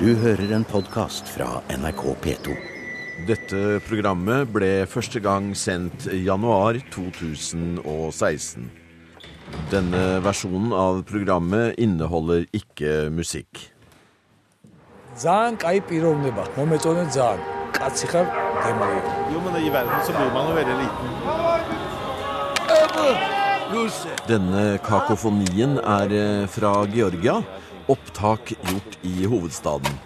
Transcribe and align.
Du 0.00 0.14
hører 0.18 0.52
en 0.56 0.64
podkast 0.64 1.28
fra 1.30 1.62
NRK 1.70 2.02
P2. 2.24 2.54
Dette 3.28 3.80
programmet 3.86 4.48
ble 4.50 4.86
første 4.90 5.20
gang 5.22 5.52
sendt 5.56 6.06
i 6.10 6.24
januar 6.26 6.78
2016. 6.94 8.70
Denne 9.70 10.20
versjonen 10.24 10.72
av 10.72 11.02
programmet 11.08 11.78
inneholder 11.78 12.46
ikke 12.52 13.10
musikk. 13.12 13.68
ძალიან 15.12 15.56
კაი 15.60 15.80
პიროვნება 15.88 16.42
მომეწონე 16.56 17.04
ძალიან 17.12 17.40
კაცი 17.76 18.06
ხარ 18.12 18.26
დემოი 18.64 18.98
Jo, 19.32 19.38
men 19.44 19.54
i 19.60 19.70
verden 19.74 19.98
så 20.06 20.12
bor 20.16 20.30
man 20.32 20.48
jo 20.48 20.54
veldig 20.56 20.76
liten. 20.80 21.08
Denne 24.28 24.78
kakofonien 24.84 25.78
er 25.80 26.08
eh, 26.12 26.46
fra 26.48 26.72
Georgia, 26.92 27.42
opptak 27.91 28.53
gjort 28.55 28.97
i 29.07 29.25
hovedstaden. 29.25 29.99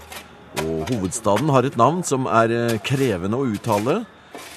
Og 0.65 0.89
hovedstaden 0.91 1.49
har 1.49 1.65
et 1.67 1.77
navn 1.79 2.03
som 2.03 2.25
er 2.29 2.51
eh, 2.55 2.79
krevende 2.85 3.39
å 3.39 3.45
uttale, 3.47 4.01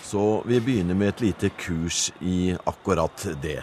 så 0.05 0.43
vi 0.47 0.59
begynner 0.61 0.95
med 0.99 1.15
et 1.15 1.23
lite 1.29 1.51
kurs 1.59 2.09
i 2.21 2.55
akkurat 2.67 3.27
det. 3.43 3.61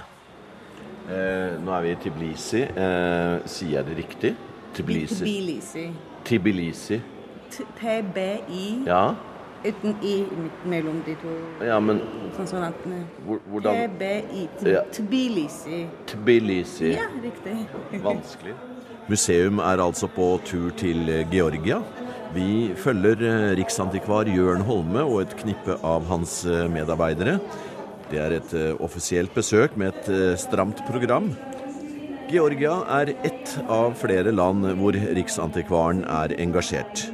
Eh, 1.11 1.57
nå 1.59 1.73
er 1.75 1.81
vi 1.85 1.91
i 1.91 1.99
Tbilisi. 2.05 2.61
Eh, 2.63 3.41
sier 3.49 3.77
jeg 3.79 3.89
det 3.89 3.97
riktig? 3.99 4.31
Tbilisi. 4.77 5.19
Tbilisi. 5.25 5.85
Tbilisi. 6.23 7.02
TBI 7.52 8.66
Ja, 8.88 9.16
uten 9.66 9.97
i 10.07 10.13
mellom 10.66 11.02
de 11.05 11.17
to 11.19 11.33
ja 11.66 11.80
men 11.83 11.99
konsonantene. 12.38 13.02
hvor, 13.25 13.41
hvordan 13.52 13.75
T-b-i. 13.75 14.47
Tbilisi. 14.95 15.81
Tbilisi. 16.07 16.93
Ja, 16.95 17.09
riktig. 17.23 17.57
Vanskelig. 18.03 18.55
Museum 19.09 19.59
er 19.63 19.81
altså 19.81 20.09
på 20.11 20.35
tur 20.45 20.69
til 20.77 21.09
Georgia. 21.31 21.81
Vi 22.31 22.71
følger 22.79 23.23
eh, 23.27 23.49
riksantikvar 23.59 24.30
Jørn 24.31 24.63
Holme 24.67 25.03
og 25.03 25.25
et 25.25 25.33
knippe 25.41 25.75
av 25.83 26.05
hans 26.08 26.41
eh, 26.47 26.67
medarbeidere. 26.71 27.39
Det 28.11 28.19
er 28.23 28.38
et 28.38 28.53
eh, 28.55 28.75
offisielt 28.80 29.33
besøk 29.35 29.75
med 29.80 29.91
et 29.91 30.11
eh, 30.13 30.38
stramt 30.39 30.80
program. 30.88 31.33
Georgia 32.31 32.77
er 33.02 33.11
ett 33.27 33.58
av 33.67 33.97
flere 33.99 34.31
land 34.31 34.69
hvor 34.80 34.95
Riksantikvaren 34.95 36.05
er 36.08 36.38
engasjert. 36.39 37.09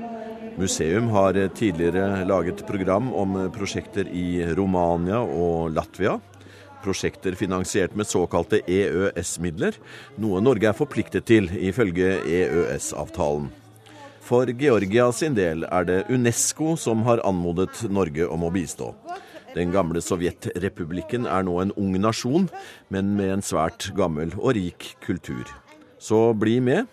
Museum 0.57 1.09
har 1.13 1.38
eh, 1.38 1.49
tidligere 1.49 2.25
laget 2.25 2.61
program 2.67 3.09
om 3.13 3.35
eh, 3.41 3.49
prosjekter 3.53 4.09
i 4.09 4.44
Romania 4.57 5.22
og 5.22 5.73
Latvia. 5.73 6.19
Prosjekter 6.83 7.36
finansiert 7.36 7.95
med 7.97 8.08
såkalte 8.08 8.61
EØS-midler, 8.64 9.78
noe 10.22 10.42
Norge 10.44 10.70
er 10.70 10.78
forpliktet 10.78 11.25
til 11.28 11.50
ifølge 11.58 12.17
EØS-avtalen. 12.22 13.50
For 14.28 14.50
Georgia 14.59 15.08
sin 15.16 15.38
del 15.38 15.64
er 15.72 15.88
det 15.88 16.02
UNESCO 16.11 16.75
som 16.80 17.06
har 17.08 17.23
anmodet 17.28 17.86
Norge 17.89 18.28
om 18.28 18.44
å 18.44 18.52
bistå. 18.52 18.92
Den 19.56 19.72
gamle 19.73 20.03
Sovjetrepublikken 20.03 21.25
er 21.25 21.45
nå 21.47 21.56
en 21.64 21.72
ung 21.80 21.95
nasjon, 22.03 22.50
men 22.94 23.16
med 23.17 23.38
en 23.38 23.45
svært 23.45 23.89
gammel 23.97 24.36
og 24.36 24.53
rik 24.59 24.91
kultur. 25.06 25.47
Så 25.97 26.34
bli 26.38 26.59
med. 26.62 26.86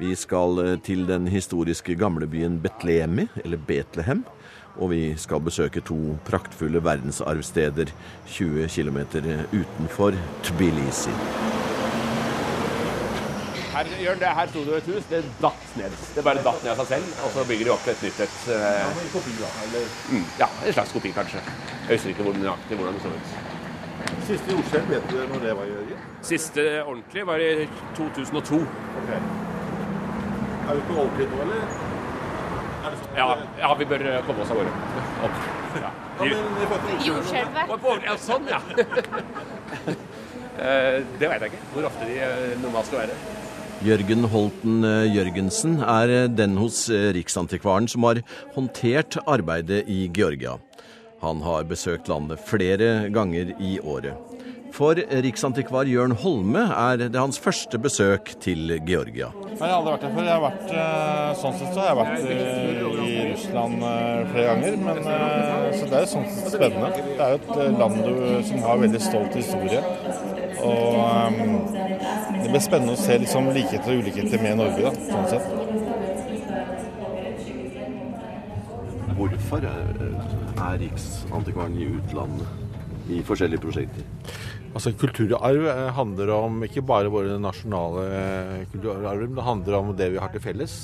Vi 0.00 0.16
skal 0.18 0.80
til 0.82 1.04
den 1.06 1.28
historiske 1.30 1.94
gamlebyen 2.00 2.56
Betlemi, 2.64 3.28
eller 3.44 3.60
Betlehem, 3.68 4.24
og 4.76 4.90
vi 4.92 5.02
skal 5.20 5.42
besøke 5.44 5.82
to 5.84 5.98
praktfulle 6.28 6.84
verdensarvsteder 6.84 7.92
20 8.26 8.68
km 8.68 8.98
utenfor 9.52 10.16
Tbilisi. 10.42 11.12
Her, 13.72 13.86
Jørn, 14.04 14.18
det, 14.20 14.28
her 14.36 14.48
sto 14.50 14.64
det 14.64 14.76
et 14.76 14.88
hus. 14.92 15.04
Det 15.10 15.22
datt 15.40 15.76
ned. 15.76 15.94
Det 16.14 16.24
bare 16.24 16.42
datt 16.44 16.64
ned 16.64 16.74
av 16.74 16.82
seg 16.82 16.90
selv, 16.90 17.14
og 17.24 17.32
så 17.32 17.44
bygger 17.48 17.68
de 17.68 17.72
opp 17.72 17.86
et 17.88 18.02
nytt 18.04 18.20
et. 18.20 18.34
uh, 18.52 18.98
mm, 20.12 20.26
ja, 20.42 20.48
en 20.66 20.76
slags 20.76 20.92
kopi, 20.92 21.12
kanskje. 21.16 21.40
Jeg 21.88 21.96
husker 21.96 22.12
ikke 22.12 22.26
hvor 22.26 22.36
nøyaktig 22.36 22.76
hvordan 22.76 22.98
det 22.98 23.04
så 23.06 23.14
ut. 23.16 23.32
Siste 24.26 24.52
jordskjelv, 24.52 24.92
vet 24.92 25.08
du 25.08 25.16
når 25.30 25.46
det 25.46 25.54
var, 25.56 25.70
Jørgen? 25.70 26.04
Siste 26.22 26.66
ordentlig 26.82 27.26
var 27.26 27.46
i 27.46 27.68
2002. 27.96 28.60
Ok. 29.02 29.14
Er 30.68 30.74
vi 30.74 30.84
på 30.90 31.00
ordentlig 31.06 31.30
nå, 31.32 31.40
eller? 31.46 31.91
Er 32.82 32.90
det 32.90 32.98
sånn? 32.98 33.12
Ja, 33.18 33.26
ja 33.60 33.74
vi 33.78 33.86
bør 33.92 34.02
eh, 34.10 34.22
komme 34.26 34.42
oss 34.44 34.50
av 34.50 34.58
gårde. 34.58 34.72
Opp. 35.26 35.44
Ja. 35.82 35.90
Jordskjelvet. 37.06 37.86
Ja, 38.06 38.16
sånn, 38.20 38.50
ja. 38.50 38.60
Eh, 40.52 40.98
det 41.18 41.28
veit 41.30 41.40
jeg 41.40 41.48
ikke. 41.54 41.62
Hvor 41.72 41.86
ofte 41.88 42.06
de 42.06 42.18
eh, 42.20 42.50
normalt 42.60 42.90
skal 42.90 43.00
være. 43.00 43.14
Jørgen 43.82 44.26
Holten 44.30 44.84
Jørgensen 45.10 45.78
er 45.80 46.12
den 46.28 46.58
hos 46.60 46.84
Riksantikvaren 47.16 47.88
som 47.90 48.04
har 48.06 48.20
håndtert 48.54 49.16
arbeidet 49.24 49.88
i 49.90 50.04
Georgia. 50.14 50.58
Han 51.24 51.40
har 51.42 51.64
besøkt 51.70 52.12
landet 52.12 52.44
flere 52.46 53.08
ganger 53.16 53.56
i 53.58 53.78
året. 53.80 54.14
For 54.76 55.00
riksantikvar 55.24 55.88
Jørn 55.90 56.14
Holme 56.22 56.68
er 56.68 57.08
det 57.08 57.18
hans 57.18 57.40
første 57.42 57.80
besøk 57.82 58.36
til 58.44 58.76
Georgia. 58.86 59.32
Jeg 59.52 59.68
har 59.68 59.74
aldri 59.76 59.92
vært 59.92 60.04
der 60.04 60.12
før. 60.14 60.24
Jeg 60.26 60.32
har 60.32 60.42
vært, 60.42 60.70
eh, 60.82 61.30
sånn 61.40 61.56
sett 61.58 61.74
så 61.74 61.80
har 61.82 61.88
jeg 61.90 61.98
vært 61.98 62.18
eh, 62.32 62.78
i 63.04 63.24
Russland 63.30 63.84
eh, 63.88 64.20
flere 64.32 64.46
ganger. 64.48 64.76
Men, 64.86 64.96
så 65.76 65.88
det 65.90 65.98
er 65.98 66.06
sånn 66.12 66.28
sett 66.32 66.54
spennende. 66.54 66.88
Det 66.96 67.26
er 67.26 67.30
jo 67.34 67.38
et 67.40 67.78
land 67.82 67.96
du, 68.06 68.14
som 68.48 68.64
har 68.66 68.80
veldig 68.82 69.02
stolt 69.02 69.36
historie. 69.36 69.82
Og 70.62 70.94
det 71.36 72.48
blir 72.48 72.62
spennende 72.62 72.96
å 72.96 73.02
se 73.02 73.18
liksom, 73.20 73.50
likheter 73.54 73.92
og 73.92 74.06
ulikheter 74.06 74.42
med 74.42 74.58
Norge, 74.62 74.80
da, 74.88 74.92
sånn 75.10 75.28
sett. 75.34 75.46
Hvorfor 79.18 79.68
er 79.68 80.80
Riksantikvaren 80.80 81.76
i 81.78 81.90
utlandet 81.98 83.10
i 83.12 83.20
forskjellige 83.26 83.62
prosjekter? 83.62 84.04
Altså 84.72 84.94
Kulturarv 84.96 85.66
eh, 85.68 85.88
handler 85.96 86.34
om 86.34 86.62
ikke 86.64 86.84
bare 86.88 87.12
våre 87.12 87.38
nasjonale 87.40 88.06
kulturarv, 88.72 89.26
men 89.26 89.36
det 89.36 89.48
handler 89.48 89.78
om 89.78 89.96
det 89.96 90.12
vi 90.14 90.22
har 90.22 90.32
til 90.32 90.44
felles. 90.44 90.76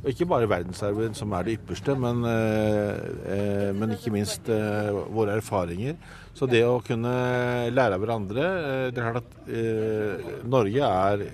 Og 0.00 0.08
ikke 0.14 0.28
bare 0.30 0.48
verdensarven 0.48 1.12
som 1.16 1.32
er 1.36 1.44
det 1.44 1.58
ypperste, 1.58 1.92
men, 2.00 2.22
eh, 2.24 3.00
eh, 3.34 3.70
men 3.76 3.92
ikke 3.92 4.12
minst 4.14 4.48
eh, 4.48 4.88
våre 5.12 5.36
erfaringer. 5.36 5.98
Så 6.32 6.48
det 6.48 6.62
å 6.64 6.80
kunne 6.84 7.12
lære 7.68 7.98
av 7.98 8.00
hverandre 8.00 8.44
eh, 8.46 8.84
Det 8.94 9.02
er 9.02 9.10
klart 9.10 9.26
at 9.26 9.50
eh, 9.52 10.30
Norge 10.48 10.88
er 10.88 11.26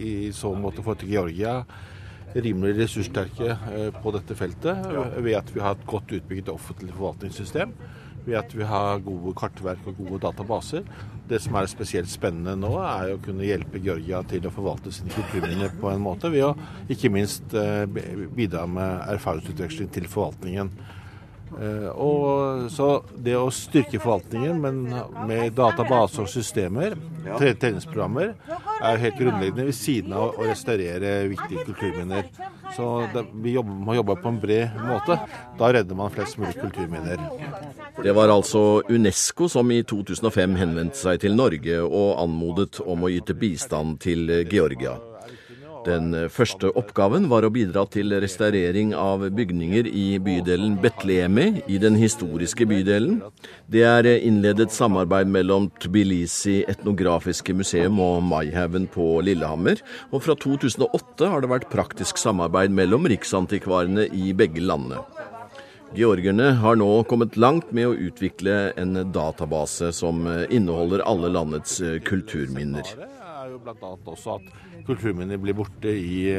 i 0.00 0.30
så 0.34 0.54
måte 0.56 0.80
forhold 0.80 1.02
til 1.02 1.12
Georgia 1.12 1.58
rimelig 2.34 2.78
ressurssterke 2.80 3.50
eh, 3.52 3.90
på 4.00 4.14
dette 4.16 4.34
feltet 4.38 4.88
ved 5.20 5.36
at 5.38 5.52
vi 5.54 5.62
har 5.62 5.76
et 5.76 5.84
godt 5.86 6.16
utbygget 6.16 6.50
offentlig 6.54 6.94
forvaltningssystem. 6.96 7.76
Ved 8.24 8.38
at 8.40 8.54
vi 8.56 8.64
har 8.64 9.02
gode 9.04 9.34
kartverk 9.36 9.84
og 9.90 9.98
gode 10.00 10.20
databaser. 10.22 10.86
Det 11.28 11.38
som 11.44 11.54
er 11.56 11.68
spesielt 11.68 12.08
spennende 12.12 12.54
nå, 12.60 12.70
er 12.84 13.14
å 13.14 13.20
kunne 13.24 13.44
hjelpe 13.46 13.80
Georgia 13.84 14.22
til 14.28 14.44
å 14.48 14.52
forvalte 14.52 14.92
sine 14.92 15.12
kulturminner 15.12 15.72
på 15.80 15.88
en 15.92 16.02
måte, 16.04 16.28
ved 16.32 16.44
å 16.50 16.54
ikke 16.92 17.10
minst 17.12 17.54
eh, 17.56 17.84
bidra 18.36 18.66
med 18.68 19.06
erfaringsutveksling 19.14 19.88
til 19.94 20.08
forvaltningen. 20.12 20.68
Eh, 21.54 21.88
Og 21.94 22.66
så 22.74 22.88
det 23.24 23.36
å 23.38 23.46
styrke 23.54 24.00
forvaltningen, 24.02 24.60
men 24.60 24.82
med 25.28 25.52
databaser 25.56 26.24
og 26.26 26.32
systemer, 26.32 26.96
tre- 27.38 27.54
treningsprogrammer, 27.56 28.34
er 28.84 29.00
helt 29.04 29.16
grunnleggende 29.20 29.68
ved 29.70 29.76
siden 29.78 30.12
av 30.12 30.34
å 30.36 30.48
restaurere 30.48 31.14
viktige 31.32 31.64
kulturminner. 31.70 32.28
Så 32.76 33.06
det, 33.14 33.24
vi 33.44 33.54
jobber, 33.56 33.80
må 33.86 33.94
jobbe 33.96 34.16
på 34.20 34.28
en 34.32 34.40
bred 34.42 34.76
måte. 34.90 35.16
Da 35.60 35.72
redder 35.72 35.96
man 35.96 36.10
flest 36.12 36.36
mulig 36.42 36.56
kulturminner. 36.58 37.22
Det 38.04 38.12
var 38.12 38.28
altså 38.28 38.82
UNESCO 38.88 39.48
som 39.48 39.70
i 39.72 39.80
2005 39.82 40.58
henvendte 40.60 41.00
seg 41.00 41.22
til 41.22 41.32
Norge 41.38 41.78
og 41.80 42.18
anmodet 42.20 42.82
om 42.84 43.06
å 43.06 43.08
yte 43.08 43.32
bistand 43.32 43.96
til 44.04 44.28
Georgia. 44.50 44.98
Den 45.84 46.12
første 46.32 46.68
oppgaven 46.76 47.30
var 47.32 47.44
å 47.44 47.50
bidra 47.52 47.86
til 47.92 48.12
restaurering 48.20 48.94
av 48.96 49.24
bygninger 49.36 49.88
i 49.88 50.04
bydelen 50.20 50.78
Betlehemi, 50.80 51.62
i 51.68 51.76
den 51.80 51.96
historiske 52.00 52.64
bydelen. 52.68 53.22
Det 53.72 53.84
er 53.88 54.08
innledet 54.14 54.72
samarbeid 54.72 55.28
mellom 55.32 55.70
Tbilisi 55.80 56.62
etnografiske 56.68 57.56
museum 57.56 58.00
og 58.04 58.20
Maihaugen 58.28 58.88
på 58.92 59.18
Lillehammer, 59.24 59.80
og 60.12 60.24
fra 60.24 60.36
2008 60.36 61.32
har 61.32 61.44
det 61.44 61.52
vært 61.52 61.72
praktisk 61.72 62.20
samarbeid 62.20 62.72
mellom 62.72 63.08
riksantikvarene 63.12 64.08
i 64.12 64.32
begge 64.36 64.64
landene. 64.64 65.04
Georgerne 65.94 66.48
har 66.58 66.74
nå 66.74 66.88
kommet 67.06 67.36
langt 67.38 67.68
med 67.70 67.86
å 67.86 67.94
utvikle 68.08 68.72
en 68.80 68.96
database 69.14 69.92
som 69.94 70.24
inneholder 70.26 71.04
alle 71.06 71.30
landets 71.30 71.76
kulturminner. 72.02 72.88
Det 72.98 73.06
er 73.06 73.52
jo 73.52 73.60
annet 73.70 74.08
også 74.10 74.34
at 74.40 74.48
kulturminner 74.88 75.38
blir 75.38 75.54
borte 75.54 75.92
i, 75.94 76.32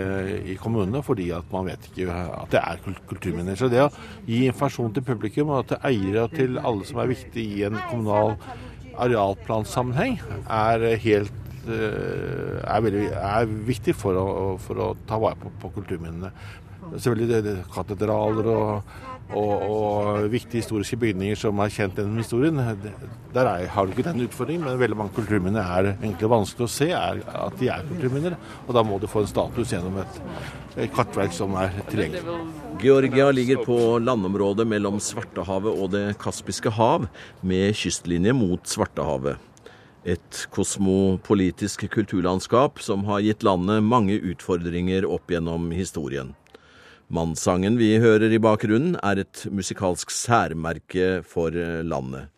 i 0.52 0.58
kommunene 0.60 1.00
fordi 1.06 1.30
at 1.38 1.48
man 1.54 1.70
vet 1.70 1.88
ikke 1.88 2.12
at 2.12 2.52
det 2.52 2.62
er 2.62 2.84
kulturminner. 3.08 3.56
Så 3.56 3.72
det 3.72 3.86
å 3.86 3.90
gi 4.28 4.44
informasjon 4.50 4.98
til 4.98 5.08
publikum 5.08 5.54
og 5.56 5.70
til 5.72 5.80
eiere 5.88 6.26
og 6.28 6.36
til 6.36 6.60
alle 6.60 6.90
som 6.90 7.00
er 7.00 7.14
viktige 7.14 7.62
i 7.62 7.66
en 7.70 7.80
kommunal 7.88 8.36
arealplansammenheng, 9.06 10.20
er 10.52 10.86
helt 11.04 11.34
eh, 11.68 12.60
er, 12.60 12.84
veldig, 12.84 13.08
er 13.24 13.58
viktig 13.72 13.96
for 13.96 14.20
å, 14.20 14.28
for 14.60 14.84
å 14.84 14.94
ta 15.08 15.20
vare 15.22 15.40
på, 15.40 15.56
på 15.64 15.74
kulturminnene. 15.80 16.32
selvfølgelig 16.92 17.60
katedraler 17.74 18.52
og, 18.52 18.96
og, 19.34 19.54
og 19.66 20.28
viktige 20.30 20.62
historiske 20.62 20.98
bygninger 21.02 21.40
som 21.40 21.60
er 21.64 21.72
kjent 21.74 21.98
gjennom 21.98 22.20
historien. 22.22 22.60
Der 23.34 23.50
er, 23.50 23.66
har 23.74 23.88
du 23.88 23.96
ikke 23.96 24.06
den 24.06 24.28
utfordringen, 24.28 24.68
men 24.68 24.78
veldig 24.80 25.00
mange 25.00 25.16
kulturminner 25.18 25.66
er 25.66 25.90
egentlig 25.96 26.30
vanskelig 26.30 26.68
å 26.68 26.72
se 26.76 26.92
er 26.94 27.24
at 27.26 27.58
de 27.60 27.72
er 27.74 27.88
kulturminner. 27.90 28.38
Og 28.68 28.78
da 28.78 28.86
må 28.86 29.00
du 29.02 29.10
få 29.10 29.24
en 29.24 29.32
status 29.32 29.74
gjennom 29.74 29.98
et, 30.04 30.22
et 30.86 30.94
kartverk 30.94 31.34
som 31.36 31.58
er 31.60 31.74
tilgjengelig. 31.90 32.38
Georgia 32.84 33.32
ligger 33.34 33.66
på 33.66 33.80
landområdet 34.04 34.68
mellom 34.70 35.02
Svartehavet 35.02 35.74
og 35.74 35.92
Det 35.96 36.06
kaspiske 36.22 36.76
hav, 36.78 37.10
med 37.42 37.76
kystlinje 37.82 38.36
mot 38.38 38.62
Svartehavet. 38.70 39.42
Et 40.06 40.42
kosmopolitisk 40.54 41.88
kulturlandskap 41.90 42.78
som 42.84 43.08
har 43.10 43.26
gitt 43.26 43.42
landet 43.48 43.82
mange 43.82 44.20
utfordringer 44.22 45.08
opp 45.10 45.34
gjennom 45.34 45.72
historien. 45.74 46.36
Mannsangen 47.08 47.76
vi 47.78 47.92
hører 48.02 48.34
i 48.34 48.40
bakgrunnen, 48.42 48.96
er 49.06 49.20
et 49.22 49.44
musikalsk 49.54 50.10
særmerke 50.10 51.22
for 51.22 51.54
landet. 51.86 52.32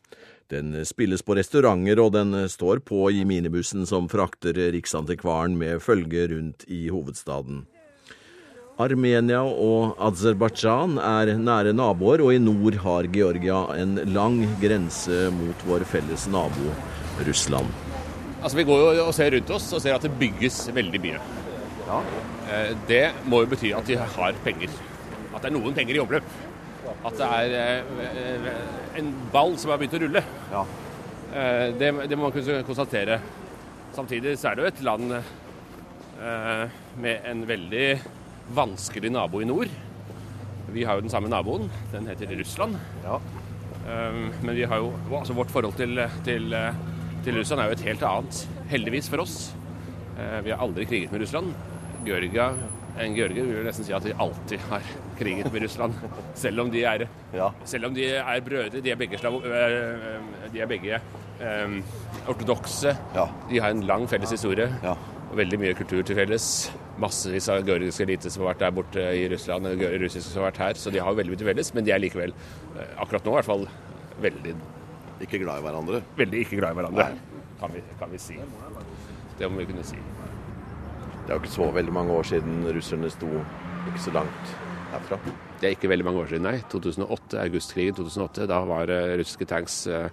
Den 0.51 0.75
spilles 0.87 1.23
på 1.23 1.37
restauranter, 1.39 1.99
og 2.03 2.11
den 2.15 2.35
står 2.51 2.81
på 2.83 3.07
i 3.15 3.23
minibussen 3.27 3.87
som 3.87 4.09
frakter 4.11 4.59
Riksantikvaren 4.75 5.55
med 5.59 5.79
følge 5.83 6.27
rundt 6.33 6.67
i 6.67 6.89
hovedstaden. 6.91 7.63
Armenia 8.77 9.39
og 9.41 9.95
Aserbajdsjan 10.03 10.99
er 10.99 11.33
nære 11.39 11.71
naboer, 11.73 12.21
og 12.27 12.35
i 12.35 12.43
nord 12.43 12.77
har 12.83 13.07
Georgia 13.11 13.63
en 13.79 13.97
lang 14.11 14.43
grense 14.61 15.31
mot 15.33 15.67
vår 15.67 15.87
felles 15.87 16.27
nabo 16.27 16.75
Russland. 17.23 17.71
Altså, 18.43 18.57
Vi 18.57 18.67
går 18.67 19.01
og 19.07 19.13
ser 19.15 19.31
rundt 19.31 19.49
oss 19.49 19.71
og 19.73 19.81
ser 19.81 19.95
at 19.95 20.03
det 20.03 20.15
bygges 20.19 20.67
veldig 20.75 21.01
mye. 21.07 21.19
Eh, 22.51 22.73
Det 22.87 23.03
må 23.25 23.41
jo 23.43 23.49
bety 23.53 23.71
at 23.75 23.87
de 23.87 23.95
har 23.99 24.37
penger. 24.43 24.73
At 25.33 25.41
det 25.43 25.49
er 25.51 25.55
noen 25.55 25.75
penger 25.77 25.95
i 25.97 26.01
omløp. 26.03 26.27
At 27.05 27.17
det 27.19 27.27
er 27.27 27.55
eh, 27.61 28.99
en 28.99 29.11
ball 29.33 29.55
som 29.59 29.71
har 29.71 29.79
begynt 29.81 29.97
å 29.97 30.03
rulle. 30.05 30.23
Ja. 30.51 30.65
Det, 31.77 31.89
det 32.07 32.15
må 32.17 32.29
man 32.29 32.33
kunne 32.33 32.61
konstatere. 32.65 33.19
Samtidig 33.93 34.37
så 34.39 34.49
er 34.49 34.55
det 34.57 34.63
jo 34.63 34.69
et 34.71 34.83
land 34.87 35.11
eh, 35.17 36.77
med 37.03 37.27
en 37.27 37.43
veldig 37.49 37.87
vanskelig 38.55 39.11
nabo 39.13 39.41
i 39.43 39.47
nord. 39.49 39.71
Vi 40.71 40.85
har 40.87 40.97
jo 40.97 41.03
den 41.05 41.11
samme 41.13 41.29
naboen. 41.31 41.67
Den 41.91 42.07
heter 42.09 42.31
Russland. 42.39 42.79
Ja. 43.03 43.19
Men 43.87 44.51
vi 44.55 44.65
har 44.67 44.81
jo, 44.83 44.89
altså 45.15 45.35
vårt 45.37 45.51
forhold 45.53 45.77
til, 45.79 45.99
til, 46.25 46.51
til 47.23 47.37
Russland 47.39 47.61
er 47.63 47.69
jo 47.69 47.75
et 47.77 47.85
helt 47.85 48.01
annet, 48.03 48.41
heldigvis 48.71 49.07
for 49.11 49.23
oss. 49.23 49.37
Eh, 50.17 50.39
Vi 50.43 50.51
har 50.51 50.63
aldri 50.63 50.85
kriget 50.89 51.11
med 51.13 51.21
Russland. 51.23 51.53
Georgia, 52.07 52.49
en 52.97 53.13
Georgia 53.13 53.43
vil 53.45 53.65
nesten 53.67 53.85
si 53.85 53.93
at 53.93 54.05
de 54.07 54.13
alltid 54.17 54.63
har 54.71 54.85
kriget 55.19 55.51
med 55.53 55.65
Russland. 55.67 55.93
Selv 56.37 56.63
om 56.63 56.71
de 56.73 56.81
er, 56.87 57.03
selv 57.69 57.89
om 57.89 57.93
de 57.93 58.07
er 58.17 58.41
brødre. 58.45 58.81
De 58.81 58.93
er 58.93 58.97
begge, 58.97 59.19
slavo, 59.21 59.43
eh, 59.45 60.17
de 60.53 60.63
er 60.63 60.69
begge 60.71 60.97
um, 61.41 61.77
ortodokse. 62.33 62.95
De 63.51 63.61
har 63.61 63.75
en 63.75 63.85
lang 63.85 64.07
felles 64.09 64.33
historie. 64.33 64.69
Og 65.27 65.35
veldig 65.37 65.59
mye 65.59 65.75
kultur 65.77 66.01
til 66.07 66.17
felles. 66.17 66.47
Massevis 66.97 67.49
av 67.53 67.61
georgiske 67.67 68.07
elite 68.07 68.31
som 68.33 68.45
har 68.45 68.53
vært 68.55 68.63
der 68.63 68.73
borte 68.79 69.03
i 69.19 69.27
Russland, 69.29 69.67
og 69.69 69.83
russiske 70.01 70.31
som 70.31 70.41
har 70.41 70.49
vært 70.49 70.63
her. 70.63 70.79
Så 70.81 70.93
de 70.95 71.03
har 71.03 71.17
veldig 71.19 71.35
mye 71.35 71.41
til 71.43 71.51
felles, 71.51 71.73
men 71.75 71.85
de 71.85 71.93
er 71.93 72.01
likevel, 72.01 72.33
akkurat 72.95 73.27
nå 73.27 73.35
i 73.35 73.39
hvert 73.41 73.51
fall, 73.51 73.67
veldig 74.23 74.55
Ikke 75.25 75.41
glad 75.41 75.59
i 75.59 75.65
hverandre. 75.65 76.01
veldig 76.17 76.41
ikke 76.45 76.57
glad 76.61 76.73
i 76.73 76.79
hverandre, 76.79 77.07
kan 77.59 77.71
vi, 77.73 77.83
kan 77.99 78.11
vi 78.13 78.19
si. 78.21 78.39
Det 79.37 79.49
må 79.51 79.61
vi 79.61 79.69
kunne 79.69 79.85
si. 79.85 79.97
Det 81.27 81.33
er 81.33 81.35
jo 81.35 81.43
ikke 81.43 81.51
så 81.57 81.67
veldig 81.75 81.91
mange 81.91 82.13
år 82.15 82.27
siden 82.29 82.61
russerne 82.71 83.09
sto 83.11 83.27
ikke 83.89 83.99
så 84.05 84.13
langt 84.15 84.51
herfra. 84.93 85.17
Det 85.59 85.67
er 85.67 85.73
ikke 85.75 85.89
veldig 85.91 86.05
mange 86.07 86.21
år 86.23 86.29
siden, 86.31 86.45
nei. 86.47 86.61
2008, 86.71 87.39
Augustkrigen 87.43 87.97
2008. 87.97 88.45
Da 88.47 88.59
var 88.69 88.91
eh, 88.93 89.15
russiske 89.19 89.47
tanks 89.49 89.75
eh, 89.91 90.07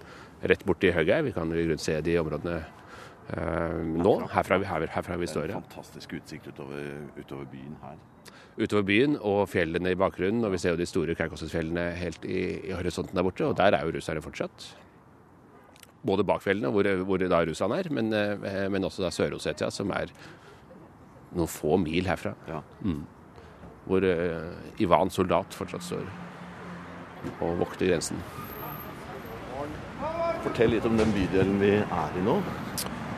rett 0.51 0.65
borti 0.67 0.91
Høgøy. 0.91 1.21
Vi 1.29 1.33
kan 1.35 1.51
i 1.53 1.61
grunnen 1.63 1.79
se 1.83 1.95
de 2.03 2.17
områdene 2.19 2.57
eh, 2.59 3.79
nå, 3.95 4.13
herfra, 4.33 4.57
vi- 4.59 4.67
her, 4.67 4.87
herfra 4.97 5.17
vi 5.21 5.29
står. 5.31 5.53
Ja. 5.53 5.61
Fantastisk 5.63 6.17
utsikt 6.19 6.49
utover, 6.51 6.83
utover 7.21 7.47
byen 7.53 7.77
her. 7.85 7.95
Utover 8.59 8.83
byen 8.87 9.15
og 9.21 9.45
fjellene 9.51 9.93
i 9.95 9.99
bakgrunnen. 9.99 10.43
Og 10.47 10.51
vi 10.55 10.59
ser 10.63 10.73
jo 10.75 10.81
de 10.81 10.89
store 10.89 11.15
Kaukasusfjellene 11.19 11.91
helt 12.01 12.25
i, 12.27 12.41
i 12.71 12.75
horisonten 12.75 13.15
der 13.15 13.27
borte. 13.29 13.47
Og 13.47 13.55
der 13.61 13.77
er 13.79 13.85
jo 13.87 13.95
russerne 13.95 14.23
fortsatt. 14.25 14.73
Både 16.05 16.25
bak 16.27 16.43
fjellene, 16.43 16.69
hvor, 16.75 16.85
hvor 17.07 17.23
da 17.23 17.39
Russland 17.47 17.73
er, 17.79 17.87
men, 17.89 18.11
men 18.69 18.83
også 18.85 19.01
da 19.01 19.09
Sør-Osetia, 19.15 19.71
som 19.73 19.89
er 19.95 20.11
noen 21.35 21.51
få 21.51 21.77
mil 21.81 22.07
herfra. 22.09 22.33
Mm. 22.81 23.03
Hvor 23.85 24.05
uh, 24.05 24.81
Ivan 24.81 25.11
soldat 25.13 25.53
fortsatt 25.55 25.85
står 25.85 26.07
og 27.41 27.61
vokter 27.61 27.89
grensen. 27.89 28.19
Fortell 30.45 30.75
litt 30.75 30.85
om 30.85 30.97
den 30.99 31.13
bydelen 31.15 31.57
vi 31.61 31.71
er 31.81 32.19
i 32.19 32.23
nå. 32.25 32.37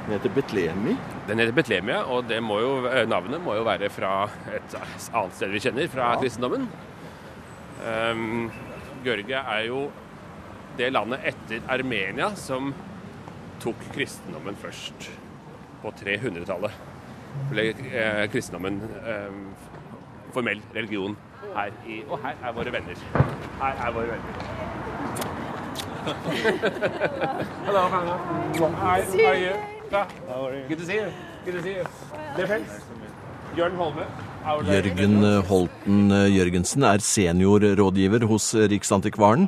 Den 0.08 0.14
heter 0.16 0.32
Betlemi. 0.32 0.94
Den 1.28 1.42
heter 1.42 1.56
Betlemia, 1.56 2.04
og 2.08 2.30
det 2.30 2.40
må 2.40 2.62
jo, 2.64 2.74
eh, 2.88 3.04
navnet 3.10 3.44
må 3.44 3.58
jo 3.58 3.66
være 3.68 3.90
fra 3.92 4.30
et 4.56 4.76
annet 4.78 5.36
sted 5.36 5.52
vi 5.52 5.60
kjenner, 5.60 5.90
fra 5.92 6.14
kristendommen. 6.22 6.70
Um, 7.84 8.48
Georgia 9.04 9.44
er 9.58 9.66
jo 9.68 9.82
det 10.80 10.94
landet 10.94 11.28
etter 11.28 11.68
Armenia 11.68 12.32
som 12.40 12.72
tok 13.60 13.84
kristendommen 13.92 14.56
først, 14.56 15.10
på 15.82 15.92
300-tallet. 16.00 16.72
Ble 17.52 17.70
eh, 17.70 18.28
kristendommen 18.32 18.82
eh, 19.02 19.32
formell 20.34 20.62
religion 20.76 21.18
her 21.56 21.72
i 21.88 22.04
Og 22.10 22.20
her 22.24 22.36
er 22.44 22.52
våre 22.54 22.74
venner. 22.74 23.04
Her 23.62 23.74
er 23.88 23.92
våre 23.96 24.08
venner. 24.14 24.34
Hello, 27.66 27.80
Hannah. 27.80 28.20
Hi, 28.82 29.02
how 30.32 30.46
are 30.46 30.56
you? 30.56 30.68
Good 30.70 30.80
to 30.80 30.86
see 30.86 30.96
you. 30.96 31.12
Good 31.46 31.54
to 31.54 31.62
see 31.62 31.76
you. 31.78 31.86
Defense. 32.38 32.82
Jørn 33.58 33.76
Holme. 33.76 34.06
our 34.48 34.64
lady. 34.64 34.90
Jørgen 34.90 35.44
Holten 35.48 36.12
Jørgensen 36.32 36.84
er 36.88 37.04
seniorrådgiver 37.04 38.26
hos 38.30 38.54
Riksantikvaren, 38.56 39.48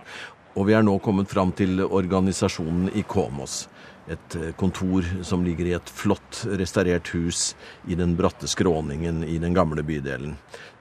og 0.55 0.67
vi 0.67 0.75
er 0.75 0.83
nå 0.85 0.97
kommet 1.03 1.31
fram 1.31 1.53
til 1.55 1.83
organisasjonen 1.85 2.89
i 2.97 3.03
Komos. 3.07 3.67
Et 4.09 4.37
kontor 4.57 5.05
som 5.27 5.43
ligger 5.45 5.67
i 5.69 5.75
et 5.77 5.91
flott 5.93 6.43
restaurert 6.57 7.11
hus 7.13 7.51
i 7.85 7.97
den 7.99 8.15
bratte 8.17 8.49
skråningen 8.49 9.21
i 9.27 9.37
den 9.41 9.53
gamle 9.53 9.83
bydelen. 9.85 10.33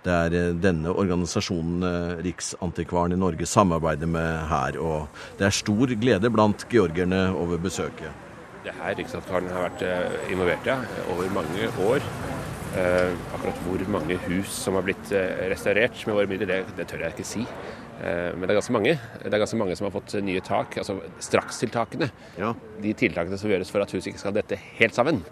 Det 0.06 0.14
er 0.14 0.36
eh, 0.36 0.54
denne 0.56 0.92
organisasjonen 0.94 1.84
eh, 1.84 2.22
Riksantikvaren 2.28 3.16
i 3.16 3.20
Norge 3.20 3.48
samarbeider 3.48 4.08
med 4.10 4.46
her, 4.50 4.78
og 4.80 5.20
det 5.40 5.48
er 5.48 5.56
stor 5.58 5.92
glede 6.00 6.30
blant 6.32 6.64
georgerne 6.70 7.26
over 7.34 7.60
besøket. 7.60 8.24
Det 8.64 8.74
her 8.78 8.96
Riksantikvaren 8.98 9.50
har 9.52 9.66
vært 9.66 9.84
eh, 9.86 10.32
involvert 10.32 10.70
i 10.70 10.78
over 11.12 11.34
mange 11.34 11.70
år. 11.88 12.06
Eh, 12.78 13.12
akkurat 13.34 13.60
hvor 13.64 13.84
mange 13.90 14.18
hus 14.28 14.54
som 14.62 14.76
har 14.78 14.86
blitt 14.86 15.12
eh, 15.16 15.48
restaurert 15.50 16.06
med 16.06 16.18
våre 16.18 16.30
midler, 16.30 16.50
det, 16.52 16.76
det 16.78 16.88
tør 16.90 17.06
jeg 17.06 17.16
ikke 17.16 17.26
si. 17.26 17.44
Eh, 17.98 18.30
men 18.36 18.46
det 18.46 18.52
er 18.52 18.60
ganske 18.60 18.74
mange. 18.74 18.94
Det 18.94 19.32
er 19.32 19.42
ganske 19.42 19.58
mange 19.58 19.76
som 19.78 19.88
har 19.88 19.94
fått 19.94 20.14
nye 20.24 20.42
tak. 20.44 20.78
Altså 20.80 20.98
strakstiltakene. 21.24 22.10
De 22.82 22.94
tiltakene 22.98 23.38
som 23.40 23.50
gjøres 23.50 23.72
for 23.74 23.82
at 23.82 23.94
huset 23.94 24.12
ikke 24.12 24.22
skal 24.22 24.36
dette 24.36 24.58
helt 24.78 24.96
sammen. 24.96 25.22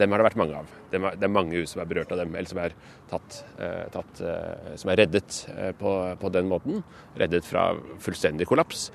Dem 0.00 0.12
har 0.12 0.20
det 0.20 0.28
vært 0.30 0.40
mange 0.40 0.56
av. 0.60 0.68
Det 0.92 1.00
er 1.00 1.32
mange 1.32 1.60
hus 1.60 1.74
som 1.74 1.82
er 1.82 1.88
berørt 1.90 2.12
av 2.14 2.22
dem, 2.22 2.32
eller 2.32 2.48
som 2.48 2.60
er, 2.62 2.74
tatt, 3.10 3.42
eh, 3.60 3.84
tatt, 3.92 4.22
eh, 4.24 4.76
som 4.80 4.92
er 4.92 5.02
reddet 5.02 5.42
på, 5.80 5.92
på 6.20 6.32
den 6.32 6.48
måten. 6.48 6.84
Reddet 7.20 7.48
fra 7.48 7.70
fullstendig 8.00 8.48
kollaps. 8.48 8.88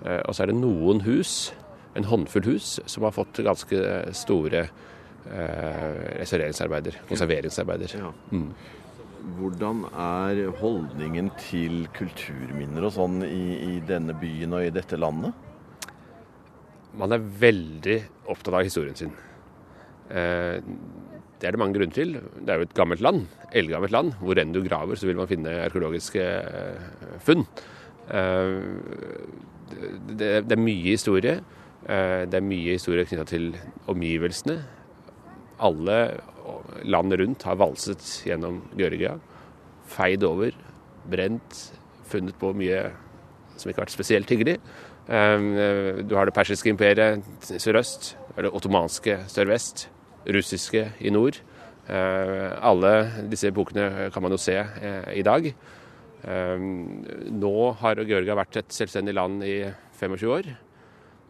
Og 0.00 0.32
så 0.32 0.46
er 0.46 0.48
det 0.48 0.56
noen 0.56 1.02
hus, 1.04 1.52
en 1.92 2.06
håndfull 2.08 2.46
hus, 2.54 2.78
som 2.88 3.04
har 3.04 3.12
fått 3.12 3.42
ganske 3.44 3.80
store 4.16 4.62
restaureringsarbeider, 5.28 6.96
konserveringsarbeider. 7.10 7.92
Mm. 8.32 8.46
Hvordan 9.20 9.82
er 9.92 10.46
holdningen 10.60 11.28
til 11.40 11.82
kulturminner 11.96 12.86
og 12.88 12.94
sånn 12.94 13.20
i, 13.26 13.42
i 13.76 13.80
denne 13.84 14.14
byen 14.16 14.54
og 14.56 14.64
i 14.64 14.72
dette 14.72 14.96
landet? 14.96 15.36
Man 16.96 17.12
er 17.14 17.26
veldig 17.42 17.98
opptatt 18.32 18.56
av 18.56 18.64
historien 18.66 18.96
sin. 18.96 19.12
Eh, 20.10 20.58
Det 21.40 21.48
er 21.48 21.54
det 21.56 21.60
mange 21.60 21.76
grunner 21.76 21.96
til. 21.96 22.16
Det 22.44 22.52
er 22.52 22.60
jo 22.60 22.66
et 22.68 22.74
gammelt 22.76 23.00
land, 23.00 23.22
eldgammelt 23.56 23.92
land. 23.94 24.10
Hvor 24.20 24.40
enn 24.40 24.52
du 24.52 24.60
graver, 24.64 24.96
så 24.96 25.06
vil 25.08 25.16
man 25.16 25.28
finne 25.30 25.54
arkeologiske 25.66 26.24
eh, 26.24 27.14
funn. 27.24 27.46
Eh, 28.08 28.56
Det, 30.16 30.50
er 30.50 30.58
mye 30.58 30.96
historie. 30.96 31.38
Det 31.86 32.34
er 32.36 32.42
mye 32.44 32.74
historie 32.74 33.06
knytta 33.06 33.24
til 33.30 33.52
omgivelsene. 33.88 34.56
Alle 35.62 35.96
land 36.84 37.12
rundt 37.18 37.44
har 37.48 37.58
valset 37.60 38.02
gjennom 38.26 38.62
Georgia. 38.78 39.16
Feid 39.90 40.24
over, 40.26 40.54
brent, 41.10 41.60
funnet 42.10 42.38
på 42.38 42.52
mye 42.56 42.90
som 43.56 43.70
ikke 43.70 43.82
har 43.82 43.86
vært 43.86 43.96
spesielt 43.96 44.30
hyggelig. 44.30 44.58
Eh, 45.08 46.02
Du 46.06 46.14
har 46.16 46.26
det 46.26 46.34
persiske 46.34 46.70
imperiet 46.70 47.22
sørøst, 47.50 48.14
det 48.36 48.52
ottomanske 48.52 49.18
sørvest, 49.28 49.88
russiske 50.26 50.92
i 51.00 51.10
nord. 51.10 51.40
Eh, 51.90 52.50
alle 52.62 52.92
disse 53.30 53.48
epokene 53.50 54.10
kan 54.14 54.22
man 54.22 54.32
jo 54.32 54.38
se 54.38 54.54
eh, 54.56 55.12
i 55.18 55.22
dag. 55.26 55.46
Eh, 56.22 56.58
nå 57.32 57.54
har 57.80 58.04
Georgia 58.04 58.36
vært 58.38 58.60
et 58.60 58.76
selvstendig 58.76 59.14
land 59.16 59.42
i 59.42 59.64
25 59.98 60.30
år. 60.30 60.52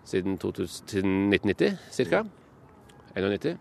Siden, 0.04 0.38
2000, 0.40 0.88
siden 0.90 1.16
1990 1.32 2.10
ca. 2.10 2.24
91. 3.14 3.58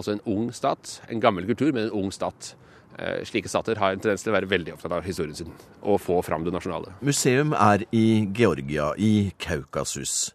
Altså 0.00 0.16
en 0.16 0.24
ung 0.24 0.48
stat. 0.56 0.96
En 1.12 1.20
gammel 1.20 1.44
kultur, 1.50 1.74
men 1.76 1.90
en 1.90 1.96
ung 2.00 2.12
stat. 2.14 2.54
Eh, 2.96 3.20
slike 3.28 3.48
stater 3.48 3.78
har 3.80 3.92
en 3.92 4.00
tendens 4.00 4.24
til 4.24 4.32
å 4.32 4.38
være 4.38 4.48
veldig 4.50 4.74
opptatt 4.74 4.96
av 4.96 5.06
historien 5.06 5.36
sin 5.36 5.52
og 5.80 6.00
få 6.02 6.18
fram 6.26 6.42
det 6.44 6.52
nasjonale. 6.52 6.96
Museum 7.04 7.54
er 7.56 7.84
i 7.96 8.26
Georgia, 8.36 8.90
i 8.98 9.30
Kaukasus. 9.40 10.32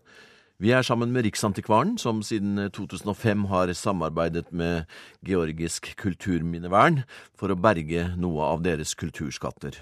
Vi 0.57 0.71
er 0.71 0.85
sammen 0.87 1.11
med 1.11 1.25
Riksantikvaren, 1.27 1.97
som 1.99 2.21
siden 2.23 2.69
2005 2.71 3.43
har 3.51 3.73
samarbeidet 3.75 4.53
med 4.55 4.85
Georgisk 5.27 5.91
kulturminnevern 5.99 7.01
for 7.35 7.51
å 7.51 7.59
berge 7.59 8.07
noe 8.15 8.47
av 8.53 8.63
deres 8.63 8.95
kulturskatter. 8.95 9.81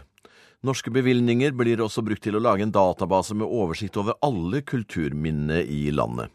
Norske 0.65 0.89
bevilgninger 0.95 1.53
blir 1.59 1.83
også 1.83 2.01
brukt 2.07 2.23
til 2.25 2.39
å 2.39 2.41
lage 2.41 2.65
en 2.65 2.73
database 2.73 3.35
med 3.37 3.45
oversikt 3.51 3.99
over 4.01 4.17
alle 4.25 4.63
kulturminnene 4.65 5.61
i 5.61 5.91
landet. 5.93 6.33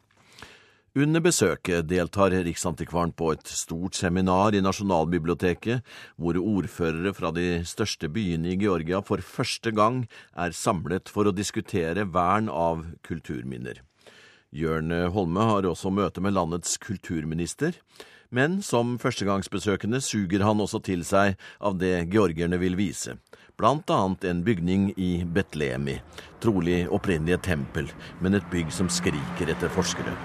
Under 0.97 1.21
besøket 1.21 1.85
deltar 1.85 2.33
Riksantikvaren 2.33 3.11
på 3.13 3.35
et 3.35 3.51
stort 3.53 3.99
seminar 3.99 4.55
i 4.57 4.63
Nasjonalbiblioteket, 4.65 5.83
hvor 6.17 6.39
ordførere 6.41 7.13
fra 7.13 7.29
de 7.35 7.61
største 7.69 8.09
byene 8.09 8.55
i 8.55 8.57
Georgia 8.57 9.03
for 9.05 9.21
første 9.21 9.69
gang 9.77 10.07
er 10.33 10.57
samlet 10.57 11.13
for 11.13 11.29
å 11.29 11.35
diskutere 11.37 12.07
vern 12.09 12.49
av 12.49 12.87
kulturminner. 13.05 13.83
Jørn 14.49 14.95
Holme 15.13 15.45
har 15.51 15.69
også 15.69 15.93
møte 15.93 16.25
med 16.25 16.33
landets 16.33 16.79
kulturminister, 16.81 17.77
men 18.33 18.63
som 18.65 18.97
førstegangsbesøkende 19.01 20.01
suger 20.05 20.41
han 20.45 20.65
også 20.65 20.81
til 20.85 21.05
seg 21.05 21.37
av 21.61 21.77
det 21.81 22.09
georgierne 22.09 22.57
vil 22.61 22.79
vise, 22.81 23.19
blant 23.61 23.93
annet 23.93 24.25
en 24.25 24.41
bygning 24.45 24.95
i 24.97 25.11
Betlemi, 25.25 25.99
trolig 26.41 26.87
opprinnelig 26.89 27.37
et 27.37 27.47
tempel, 27.53 27.93
men 28.25 28.41
et 28.41 28.49
bygg 28.53 28.73
som 28.73 28.89
skriker 28.89 29.53
etter 29.53 29.77
forskere. 29.77 30.17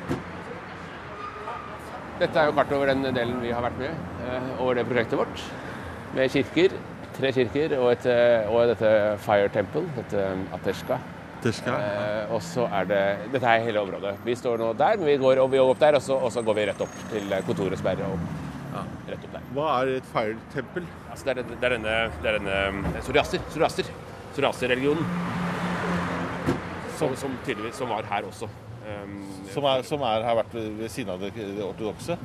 Dette 2.22 2.40
er 2.40 2.50
jo 2.50 2.56
kart 2.58 2.72
over 2.76 2.92
den 2.92 3.08
delen 3.16 3.40
vi 3.42 3.52
har 3.54 3.64
vært 3.66 3.80
med 3.80 3.94
eh, 4.28 4.52
over 4.62 4.78
det 4.78 4.86
prosjektet 4.90 5.18
vårt. 5.18 5.46
Med 6.14 6.30
kirker, 6.30 6.76
tre 7.18 7.32
kirker 7.34 7.76
og, 7.80 7.90
et, 7.96 8.06
eh, 8.12 8.52
og 8.54 8.70
dette 8.70 8.94
Fire 9.26 9.50
Temple, 9.54 9.88
dette 9.98 10.30
Ateshka. 10.54 11.00
Eh, 11.44 12.32
og 12.32 12.40
så 12.46 12.70
er 12.72 12.86
det 12.88 13.02
Dette 13.34 13.50
er 13.50 13.66
hele 13.66 13.82
området. 13.82 14.14
Vi 14.24 14.36
står 14.40 14.62
nå 14.62 14.70
der, 14.80 14.96
men 15.02 15.10
vi 15.10 15.18
går, 15.20 15.42
og 15.44 15.52
vi 15.52 15.60
går 15.60 15.74
opp 15.74 15.82
der, 15.82 15.98
og 16.00 16.06
så, 16.06 16.16
og 16.16 16.32
så 16.32 16.44
går 16.46 16.56
vi 16.60 16.68
rett 16.70 16.84
opp 16.86 17.00
til 17.12 17.36
kontoret 17.50 17.82
som 17.82 17.90
er 17.92 18.04
opp, 18.08 18.30
rett 19.10 19.26
opp 19.28 19.34
der. 19.34 19.50
Hva 19.58 19.70
er 19.82 19.96
et 19.98 20.08
feirtempel? 20.14 20.88
Altså, 21.10 21.28
det, 21.28 21.36
er, 21.36 21.50
det 21.50 21.68
er 21.68 21.76
denne, 21.76 21.98
det 22.22 22.32
er 22.32 22.40
denne 22.40 22.60
eh, 22.94 23.02
Soriaster. 23.04 23.44
Soriaster. 23.52 23.90
Soriaster-religionen. 24.38 25.10
Som, 26.96 27.18
som 27.18 27.34
tydeligvis 27.44 27.82
som 27.82 27.92
var 27.92 28.06
her 28.08 28.30
også. 28.30 28.48
Um, 28.84 29.14
Som, 29.54 29.64
er, 29.70 29.84
som 29.88 30.02
er, 30.04 30.24
har 30.28 30.36
vært 30.42 30.54
ved 30.60 30.90
siden 30.92 31.14
av 31.14 31.22
det, 31.24 31.30
det 31.38 31.64
ortodokse? 31.64 32.18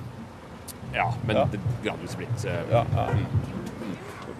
Ja, 0.95 1.05
men 1.27 1.37
Ja. 1.37 1.45
det 1.53 1.61
gradvis 1.85 2.17
blitt 2.19 2.45
eh, 2.49 2.62
Ja, 2.73 2.81
ja. 2.97 3.05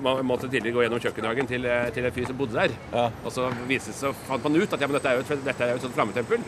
Man 0.03 0.23
måtte 0.27 0.49
tidligere 0.49 0.75
gå 0.77 0.83
gjennom 0.85 1.01
kjøkkenhagen 1.03 1.47
til, 1.51 1.65
eh, 1.67 1.89
til 1.95 2.05
en 2.07 2.13
fyr 2.15 2.27
som 2.31 2.37
bodde 2.39 2.55
der. 2.55 2.75
Ja. 2.95 3.09
Og 3.27 3.33
så 3.35 3.49
viste, 3.69 3.93
så 3.93 4.13
fant 4.29 4.43
man 4.47 4.57
ut 4.57 4.73
at 4.73 4.81
ja, 4.81 4.87
men 4.87 4.95
dette 4.99 5.11
er 5.11 5.19
jo 5.19 5.25
et, 5.27 5.45
dette 5.47 5.65
er 5.67 5.73
jo 5.75 5.81
et 5.81 5.87
sånt 5.87 5.95
flammetempel. 5.97 6.43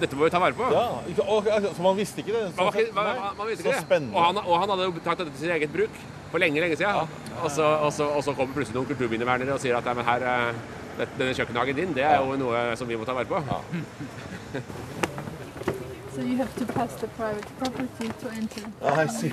Dette 0.00 0.16
må 0.18 0.26
vi 0.26 0.30
ta 0.34 0.40
vare 0.42 0.54
på. 0.58 0.66
Ja, 0.74 0.84
og, 1.26 1.46
altså, 1.46 1.72
så 1.76 1.82
man 1.82 1.96
visste 1.98 2.22
ikke 2.22 2.34
det? 2.34 2.44
Man, 2.56 2.70
man, 2.94 3.10
man, 3.10 3.36
man 3.38 3.50
visste 3.50 3.66
så 3.66 3.74
ikke 3.78 3.98
det. 3.98 4.10
Og 4.14 4.20
han, 4.24 4.38
og 4.42 4.54
han 4.62 4.72
hadde 4.74 4.86
jo 4.88 4.94
tatt 5.04 5.18
dette 5.22 5.34
til 5.34 5.44
sitt 5.44 5.54
eget 5.54 5.74
bruk 5.74 5.98
for 6.32 6.42
lenge, 6.42 6.62
lenge 6.62 6.78
siden. 6.78 7.10
Og, 7.42 7.50
så, 7.50 7.66
og, 7.66 7.92
så, 7.94 8.08
og 8.10 8.24
så 8.26 8.34
kommer 8.34 8.54
plutselig 8.58 8.78
noen 8.80 8.90
kulturminnevernere 8.90 9.54
og 9.54 9.62
sier 9.62 9.78
at 9.78 9.86
nei, 9.86 9.94
men 10.00 10.08
her, 10.08 10.26
eh, 10.32 11.06
denne 11.18 11.34
kjøkkenhagen 11.34 11.78
din, 11.78 11.94
det 11.94 12.06
er 12.06 12.18
jo 12.22 12.38
noe 12.38 12.64
som 12.78 12.90
vi 12.90 12.98
må 12.98 13.06
ta 13.06 13.14
vare 13.18 13.30
på. 13.30 13.38
So 14.54 16.20
you 16.22 16.36
have 16.36 16.54
to 16.56 16.66
pass 16.66 16.94
the 17.02 17.08
private 17.18 17.48
property 17.58 18.06
to 18.06 18.26
enter. 18.30 18.62
I 18.82 19.06
see. 19.06 19.30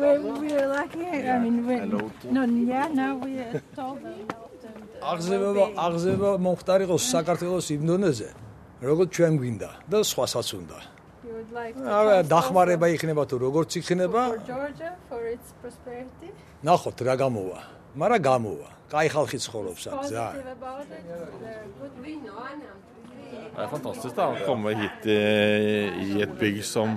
We're, 0.00 0.20
we're 0.40 0.68
lucky. 0.68 1.04
I 1.04 1.38
mean, 1.38 1.66
we're, 1.66 1.84
no, 1.84 2.44
yeah, 2.44 2.88
now 2.88 3.16
we 3.16 3.38
are 3.44 3.62
told 3.76 4.00
them. 4.02 4.28
აღზევება 5.00 5.64
აღზევება 5.80 6.30
მომხდარიყოს 6.44 7.04
საქართველოს 7.08 7.66
იმ 7.72 7.82
დონეზე, 7.88 8.28
როგორც 8.84 9.08
ჩვენ 9.16 9.32
გვინდა 9.40 9.70
და 9.88 9.98
სხვასაც 10.04 10.48
უნდა. 10.60 10.78
You 11.24 11.32
would 11.36 11.52
like 11.56 11.72
to 11.72 11.88
არა, 11.88 12.16
pass 12.20 12.28
დახმარება 12.32 12.86
იქნება 12.96 13.22
თუ 13.30 13.36
როგორც 13.46 13.70
იქნება, 13.80 14.20
also 14.28 14.36
for 14.36 14.44
Georgia 14.52 14.92
for 15.08 15.22
its 15.24 15.48
prosperity. 15.64 16.28
ნახოთ 16.68 16.98
რა 17.08 17.14
გამოვა. 17.16 17.60
მაგრამ 17.96 18.20
გამოვა. 18.28 18.68
კაი 18.92 19.08
ხალხი 19.14 19.38
ცხოვრობს 19.46 19.82
აქ, 19.88 20.00
ზა. 20.12 20.26
Det 23.30 23.64
er 23.64 23.70
fantastisk 23.72 24.16
da, 24.16 24.30
å 24.32 24.46
komme 24.46 24.72
hit 24.78 25.06
i, 25.10 25.18
i 26.04 26.22
et 26.24 26.32
bygg 26.40 26.62
som 26.66 26.94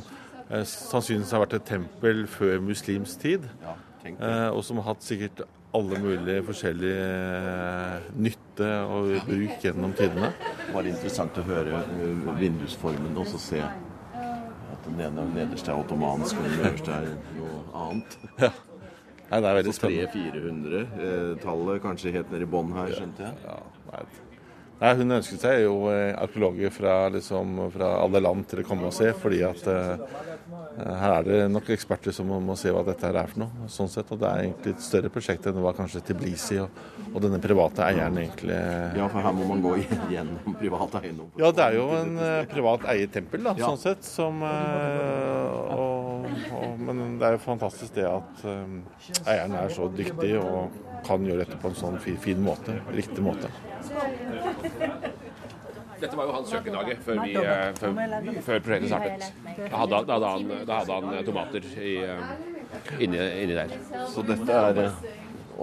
eh, 0.49 0.63
sannsynligvis 0.67 1.33
har 1.35 1.43
vært 1.43 1.57
et 1.59 1.67
tempel 1.73 2.23
før 2.31 2.61
muslims 2.63 3.17
tid, 3.21 3.45
eh, 4.05 4.49
og 4.49 4.61
som 4.65 4.79
har 4.81 4.93
hatt 4.93 5.05
sikkert 5.05 5.43
alle 5.73 5.99
mulige 5.99 6.43
forskjellige 6.45 7.05
eh, 7.07 8.11
nytte 8.27 8.69
og 8.93 9.15
bruk 9.27 9.63
gjennom 9.65 9.95
tidene. 9.97 10.29
Det 10.67 10.75
var 10.75 10.89
interessant 10.89 11.39
å 11.41 11.45
høre 11.47 11.81
eh, 11.81 12.27
vindusformen 12.41 13.17
og 13.17 13.33
se 13.41 13.63
at 13.63 14.85
den 14.85 15.01
ene 15.01 15.25
nederste 15.33 15.73
er 15.73 15.81
ottomansk, 15.81 16.37
og 16.37 16.45
den 16.49 16.61
øverste 16.61 16.99
er 16.99 17.09
noe 17.39 17.63
annet. 17.85 18.19
Nei, 19.31 19.39
det 19.41 19.49
er 19.49 19.57
veldig 19.57 19.73
spennende. 19.73 20.11
300-400-tallet 20.13 21.81
kanskje 21.81 22.13
helt 22.13 22.29
nede 22.33 22.45
i 22.45 22.53
bånn 22.53 22.75
her, 22.75 22.93
skjønte 22.93 23.25
jeg. 23.25 23.41
Ja, 23.47 23.57
nei. 23.89 24.05
Nei, 24.83 24.93
Hun 24.99 25.15
ønsket 25.15 25.43
seg 25.45 25.61
jo 25.63 25.75
eh, 25.87 26.11
arkeologer 26.19 26.73
fra, 26.75 26.95
liksom, 27.13 27.55
fra 27.71 27.93
alle 28.03 28.19
land 28.19 28.43
til 28.51 28.59
å 28.63 28.67
komme 28.67 28.89
og 28.89 28.95
se, 28.95 29.13
fordi 29.15 29.39
at 29.47 29.67
eh, 29.71 30.17
her 30.83 31.13
er 31.19 31.27
det 31.27 31.37
nok 31.53 31.69
eksperter 31.71 32.11
som 32.15 32.27
må, 32.27 32.55
se 32.59 32.71
hva 32.73 32.81
dette 32.83 33.07
her 33.07 33.15
er 33.21 33.29
for 33.31 33.43
noe. 33.45 33.69
sånn 33.71 33.91
sett, 33.91 34.11
og 34.11 34.19
Det 34.19 34.27
er 34.27 34.43
egentlig 34.43 34.73
et 34.75 34.83
større 34.83 35.11
prosjekt 35.13 35.47
enn 35.47 35.55
det 35.55 35.63
var 35.63 35.77
kanskje 35.77 36.01
Tiblisi 36.09 36.59
og, 36.59 36.81
og 37.13 37.21
denne 37.23 37.39
private 37.43 37.85
eieren 37.85 38.19
egentlig. 38.19 38.57
Ja, 38.97 39.07
for 39.07 39.23
her 39.23 39.35
må 39.37 39.47
man 39.53 39.63
gå 39.63 39.77
gjennom 40.13 40.57
privat 40.59 40.97
eiendom. 40.99 41.31
Ja, 41.39 41.53
det 41.55 41.67
er 41.69 41.79
jo 41.79 41.87
en 42.01 42.13
eh, 42.19 42.43
privat 42.51 42.87
eiet 42.91 43.15
tempel, 43.15 43.45
da, 43.47 43.55
sånn 43.59 43.79
sett. 43.79 44.03
Som, 44.03 44.43
eh, 44.43 45.47
og, 45.77 45.82
og, 46.63 46.79
men 46.87 47.19
det 47.19 47.27
er 47.27 47.35
jo 47.37 47.41
fantastisk 47.43 47.93
det 47.95 48.05
at 48.09 48.43
eh, 48.49 49.29
eieren 49.33 49.55
er 49.59 49.69
så 49.75 49.87
dyktig 49.97 50.33
og 50.39 50.71
kan 51.07 51.25
gjøre 51.27 51.43
dette 51.45 51.57
på 51.61 51.67
en 51.71 51.75
sånn 51.79 51.99
fin, 51.99 52.17
fin 52.17 52.39
måte. 52.43 52.77
Riktig 52.95 53.23
måte. 53.25 53.49
Dette 56.03 56.17
var 56.19 56.27
jo 56.27 56.33
hans 56.35 56.49
kjøkkenhage 56.51 56.95
før, 57.05 57.19
vi, 57.23 57.33
eh, 57.39 57.73
før, 57.79 57.93
før 58.43 58.63
prosjektet 58.65 58.89
startet. 58.91 59.27
Da 59.71 59.77
hadde, 59.77 59.95
han- 59.95 60.07
da 60.07 60.13
hadde, 60.17 60.31
han, 60.31 60.65
da 60.67 60.79
hadde 60.79 60.93
han 60.97 61.13
eh, 61.13 61.21
tomater 61.27 61.67
i, 61.79 61.93
inni, 62.99 63.19
inni 63.43 63.55
der. 63.55 63.75
Så 64.11 64.23
dette 64.27 64.51
er 64.51 64.91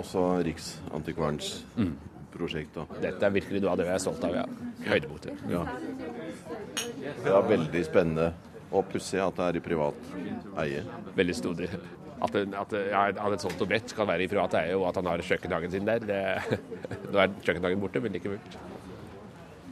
også 0.00 0.24
Riksantikvarens 0.46 1.50
prosjekt. 2.32 2.74
da. 2.78 2.86
Dette 3.02 3.26
er 3.26 3.34
virkelig 3.34 3.60
noe 3.64 3.72
av 3.74 3.80
det 3.82 3.88
vi 3.90 3.92
er 3.96 3.98
stolt 4.06 4.24
av. 4.24 4.34
ja. 4.38 4.44
Høydepunkter. 4.86 5.32
Ja. 5.50 5.64
Det 7.20 7.34
er 7.34 7.48
veldig 7.50 7.84
spennende 7.84 8.30
og 8.70 8.86
pussig 8.90 9.20
at 9.22 9.36
det 9.36 9.46
er 9.46 9.58
i 9.58 9.64
privat 9.64 10.12
eie. 10.62 10.84
Veldig 11.16 11.36
snodig. 11.36 11.70
At, 12.20 12.36
at, 12.36 12.74
ja, 12.90 13.06
at 13.08 13.34
et 13.34 13.44
sånt 13.46 13.62
objekt 13.64 13.94
kan 13.96 14.08
være 14.10 14.26
i 14.26 14.30
privat 14.30 14.54
eie, 14.60 14.74
og 14.76 14.90
at 14.90 15.00
han 15.00 15.08
har 15.08 15.24
kjøkkenhagen 15.24 15.72
sin 15.72 15.88
der. 15.88 16.04
Det, 16.04 16.20
nå 17.12 17.22
er 17.22 17.32
kjøkkenhagen 17.40 17.80
borte, 17.82 18.02
men 18.04 18.14
likevel. 18.16 18.42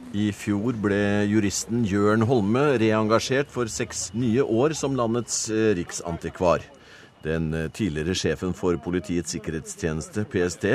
I 0.09 0.31
fjor 0.33 0.73
ble 0.81 0.97
juristen 1.29 1.83
Jørn 1.85 2.25
Holme 2.25 2.63
reengasjert 2.81 3.51
for 3.53 3.69
seks 3.69 4.07
nye 4.17 4.41
år 4.41 4.73
som 4.73 4.97
landets 4.97 5.43
eh, 5.53 5.75
riksantikvar. 5.77 6.65
Den 7.21 7.51
eh, 7.53 7.67
tidligere 7.69 8.15
sjefen 8.17 8.55
for 8.57 8.79
Politiets 8.81 9.35
sikkerhetstjeneste, 9.35 10.23
PST, 10.31 10.65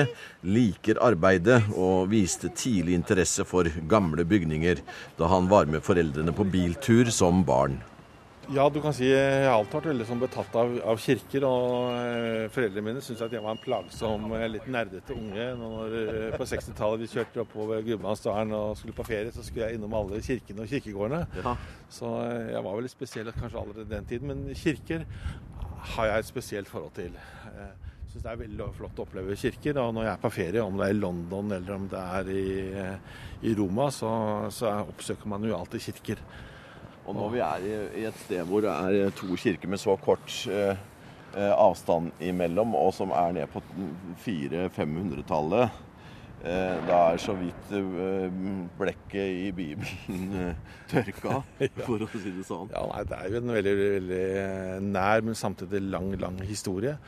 liker 0.46 1.00
arbeidet 1.02 1.64
og 1.72 2.12
viste 2.12 2.52
tidlig 2.54 2.94
interesse 3.00 3.42
for 3.48 3.66
gamle 3.90 4.22
bygninger 4.28 4.84
da 5.18 5.32
han 5.32 5.50
var 5.50 5.66
med 5.66 5.82
foreldrene 5.82 6.36
på 6.36 6.46
biltur 6.54 7.10
som 7.10 7.42
barn. 7.48 7.80
Ja, 8.52 8.66
du 8.68 8.76
kan 8.84 8.92
si 8.92 9.06
jeg 9.08 9.44
har 9.46 9.54
alltid 9.54 9.78
vært 9.78 9.86
veldig 9.88 10.06
sånn 10.08 10.20
betatt 10.20 10.56
av, 10.60 10.72
av 10.92 10.98
kirker. 11.00 11.46
Og 11.48 11.94
eh, 11.96 12.42
foreldrene 12.52 12.84
mine 12.90 13.00
syntes 13.04 13.22
at 13.24 13.32
jeg 13.32 13.40
var 13.44 13.54
en 13.54 13.62
plagsom, 13.62 14.26
eh, 14.36 14.44
litt 14.52 14.66
nerdete 14.68 15.16
unge. 15.16 15.46
Når, 15.60 15.94
eh, 16.02 16.36
på 16.36 16.48
60-tallet 16.50 17.00
vi 17.00 17.08
kjørte 17.14 17.40
oppover 17.40 17.80
Gudbrandsdalen 17.86 18.52
og 18.58 18.76
skulle 18.76 18.96
på 18.98 19.06
ferie, 19.08 19.32
så 19.32 19.44
skulle 19.46 19.70
jeg 19.70 19.78
innom 19.78 19.96
alle 19.96 20.20
kirkene 20.24 20.66
og 20.66 20.68
kirkegårdene. 20.74 21.24
Så 21.88 22.12
eh, 22.26 22.52
jeg 22.52 22.64
var 22.68 22.78
veldig 22.82 22.92
spesiell 22.92 23.32
kanskje 23.32 23.62
allerede 23.64 23.88
den 23.94 24.12
tiden. 24.12 24.34
Men 24.34 24.60
kirker 24.60 25.08
har 25.96 26.12
jeg 26.12 26.24
et 26.26 26.32
spesielt 26.34 26.68
forhold 26.68 26.92
til. 27.00 27.16
Jeg 27.16 28.12
syns 28.12 28.22
det 28.28 28.32
er 28.34 28.42
veldig 28.44 28.72
flott 28.76 29.00
å 29.00 29.08
oppleve 29.08 29.40
kirker. 29.40 29.80
Og 29.86 29.94
når 29.96 30.10
jeg 30.10 30.18
er 30.18 30.24
på 30.28 30.36
ferie, 30.36 30.68
om 30.68 30.76
det 30.76 30.90
er 30.90 30.98
i 30.98 31.00
London 31.00 31.56
eller 31.56 31.78
om 31.80 31.88
det 31.88 32.08
er 32.20 32.34
i, 32.34 32.48
i 33.48 33.56
Roma, 33.56 33.88
så, 33.88 34.10
så 34.52 34.82
oppsøker 34.84 35.32
man 35.32 35.48
jo 35.48 35.56
alltid 35.56 35.88
kirker. 35.88 36.28
Og 37.04 37.14
når 37.14 37.32
vi 37.34 37.40
er 37.44 37.64
i, 38.00 38.04
et 38.08 38.20
sted 38.24 38.46
hvor 38.48 38.64
det 38.64 38.72
er 38.72 39.10
to 39.16 39.36
kirker 39.36 39.68
med 39.68 39.80
så 39.80 39.96
kort 40.00 40.32
eh, 40.48 40.76
eh, 41.36 41.52
avstand 41.52 42.12
imellom, 42.24 42.74
og 42.78 42.94
som 42.96 43.12
er 43.12 43.34
ned 43.36 43.50
på 43.52 43.60
400-500-tallet. 44.24 45.82
Eh, 46.44 46.78
da 46.84 46.96
er 47.14 47.20
så 47.22 47.32
vidt 47.38 47.70
eh, 47.72 48.26
blekket 48.76 49.36
i 49.46 49.46
Bibelen 49.56 50.34
eh, 50.36 50.74
tørka, 50.90 51.38
for 51.86 52.04
å 52.04 52.08
si 52.12 52.32
det 52.36 52.44
sånn. 52.44 52.68
Ja, 52.74 52.82
nei, 52.90 53.04
Det 53.08 53.16
er 53.16 53.30
jo 53.32 53.38
en 53.40 53.52
veldig, 53.54 53.72
veldig 53.94 54.24
nær, 54.92 55.22
men 55.24 55.38
samtidig 55.40 55.80
lang, 55.88 56.10
lang 56.20 56.36
historie. 56.44 56.98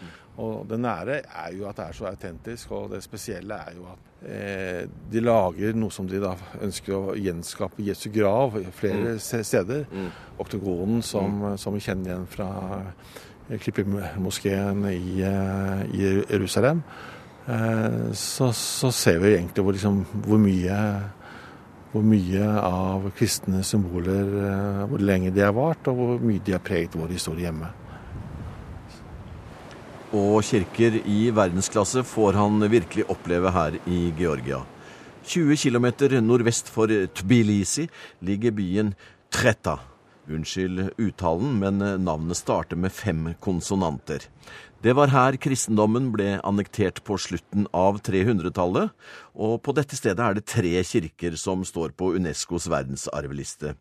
Og 0.41 0.65
det 0.69 0.79
nære 0.81 1.19
er 1.25 1.53
jo 1.57 1.67
at 1.69 1.77
det 1.77 1.85
er 1.91 1.97
så 1.99 2.09
autentisk, 2.11 2.73
og 2.77 2.91
det 2.95 3.03
spesielle 3.05 3.57
er 3.69 3.77
jo 3.77 3.85
at 3.93 4.25
eh, 4.29 4.83
de 5.13 5.21
lager 5.25 5.77
noe 5.77 5.93
som 5.93 6.09
de 6.09 6.21
da 6.25 6.33
ønsker 6.65 6.97
å 6.97 7.15
gjenskape 7.21 7.85
Jesu 7.85 8.09
grav 8.17 8.57
flere 8.77 9.15
Mm. 9.19 9.21
steder. 9.45 9.85
Oktogonen, 10.41 11.03
som, 11.05 11.43
som 11.61 11.77
vi 11.77 11.85
kjenner 11.85 12.11
igjen 12.15 12.27
fra 12.33 12.49
Klippemoskeen 13.61 14.85
i, 14.91 15.23
i 15.23 16.09
Jerusalem. 16.31 16.81
Eh, 17.47 18.13
så, 18.13 18.53
så 18.53 18.91
ser 18.93 19.21
vi 19.23 19.37
egentlig 19.37 19.63
hvor, 19.63 19.77
liksom, 19.77 20.03
hvor 20.27 20.41
mye 20.43 20.79
hvor 21.97 22.05
mye 22.05 22.45
av 22.61 23.07
kristne 23.17 23.63
symboler, 23.65 24.29
eh, 24.43 24.85
hvor 24.91 25.01
lenge 25.01 25.31
de 25.33 25.45
har 25.45 25.55
vart, 25.57 25.87
og 25.89 25.97
hvor 25.97 26.19
mye 26.21 26.43
de 26.45 26.53
har 26.53 26.65
preget 26.65 26.97
vår 26.99 27.15
historie 27.15 27.47
hjemme. 27.47 27.71
Og 30.17 30.43
kirker 30.47 30.99
i 31.09 31.31
verdensklasse 31.35 32.05
får 32.07 32.37
han 32.37 32.61
virkelig 32.71 33.07
oppleve 33.13 33.53
her 33.55 33.79
i 33.89 34.01
Georgia. 34.19 34.61
20 35.27 35.57
km 35.59 35.87
nordvest 36.23 36.69
for 36.71 36.87
Tbilisi 36.87 37.89
ligger 38.21 38.55
byen 38.55 38.95
Treta. 39.33 39.79
Unnskyld 40.31 40.93
uttalen, 40.99 41.59
men 41.63 41.83
navnet 42.05 42.39
starter 42.39 42.79
med 42.79 42.95
fem 42.95 43.33
konsonanter. 43.41 44.29
Det 44.87 44.93
var 44.95 45.11
her 45.11 45.35
kristendommen 45.43 46.13
ble 46.15 46.37
annektert 46.47 47.01
på 47.03 47.17
slutten 47.19 47.65
av 47.75 47.97
300-tallet, 48.07 48.93
og 49.35 49.59
på 49.67 49.73
dette 49.75 49.99
stedet 49.99 50.23
er 50.23 50.37
det 50.37 50.45
tre 50.47 50.79
kirker 50.87 51.35
som 51.43 51.65
står 51.67 51.91
på 51.99 52.15
Unescos 52.15 52.71
verdensarvliste. 52.71 53.75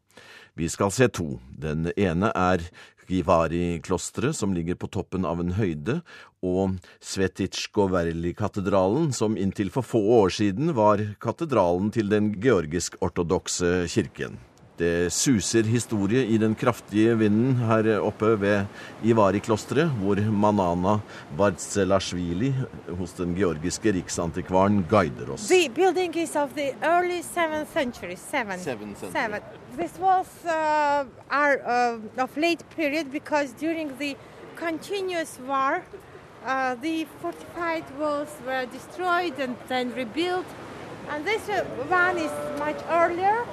Vi 0.57 0.65
skal 0.71 0.89
se 0.95 1.05
to. 1.13 1.37
Den 1.61 1.91
ene 1.93 2.31
er 2.33 2.65
Givari-klosteret, 3.05 4.33
som 4.33 4.57
ligger 4.57 4.73
på 4.81 4.89
toppen 4.89 5.29
av 5.29 5.37
en 5.43 5.53
høyde, 5.59 6.01
og 6.41 6.81
Svetitsjkoverli-katedralen, 7.05 9.13
som 9.13 9.37
inntil 9.37 9.69
for 9.75 9.85
få 9.85 10.01
år 10.23 10.33
siden 10.33 10.73
var 10.73 10.97
katedralen 11.21 11.93
til 11.93 12.09
den 12.09 12.33
georgisk-ortodokse 12.41 13.85
kirken. 13.93 14.41
Det 14.75 15.13
suser 15.13 15.63
historie 15.63 16.25
i 16.27 16.37
den 16.37 16.51
kraftige 16.55 17.13
vinden 17.15 17.55
her 17.63 17.87
oppe 18.03 18.33
ved 18.41 18.65
Ivari-klosteret, 19.07 19.93
hvor 20.01 20.19
Manana 20.31 20.97
Barzelashvili 21.37 22.51
hos 22.99 23.13
den 23.15 23.35
georgiske 23.37 23.93
riksantikvaren 23.95 24.83
guider 24.89 25.31
oss. 25.31 25.47
The 25.47 25.69
building 25.69 26.17
is 26.17 26.35
of 26.35 26.49
the 26.59 26.75
early 26.83 27.21
7th 27.21 27.71
century. 27.73 28.17
Seven. 28.17 28.59
Seventh 28.59 28.99
century. 28.99 29.21
Seven. 29.21 29.41
This 29.77 29.99
walls 29.99 30.43
uh, 30.43 31.05
are 31.31 31.57
uh, 31.63 32.23
of 32.23 32.35
late 32.35 32.63
period 32.75 33.11
because 33.11 33.53
during 33.53 33.97
the 33.99 34.17
continuous 34.57 35.39
war, 35.47 35.83
uh, 36.45 36.75
the 36.81 37.07
fortified 37.21 37.85
walls 37.97 38.35
were 38.45 38.65
destroyed 38.65 39.39
and 39.39 39.55
then 39.69 39.93
rebuilt. 39.95 40.45
And 41.09 41.23
this 41.23 41.47
uh, 41.47 41.63
one 41.87 42.17
is 42.17 42.31
much 42.59 42.81
earlier. 42.89 43.45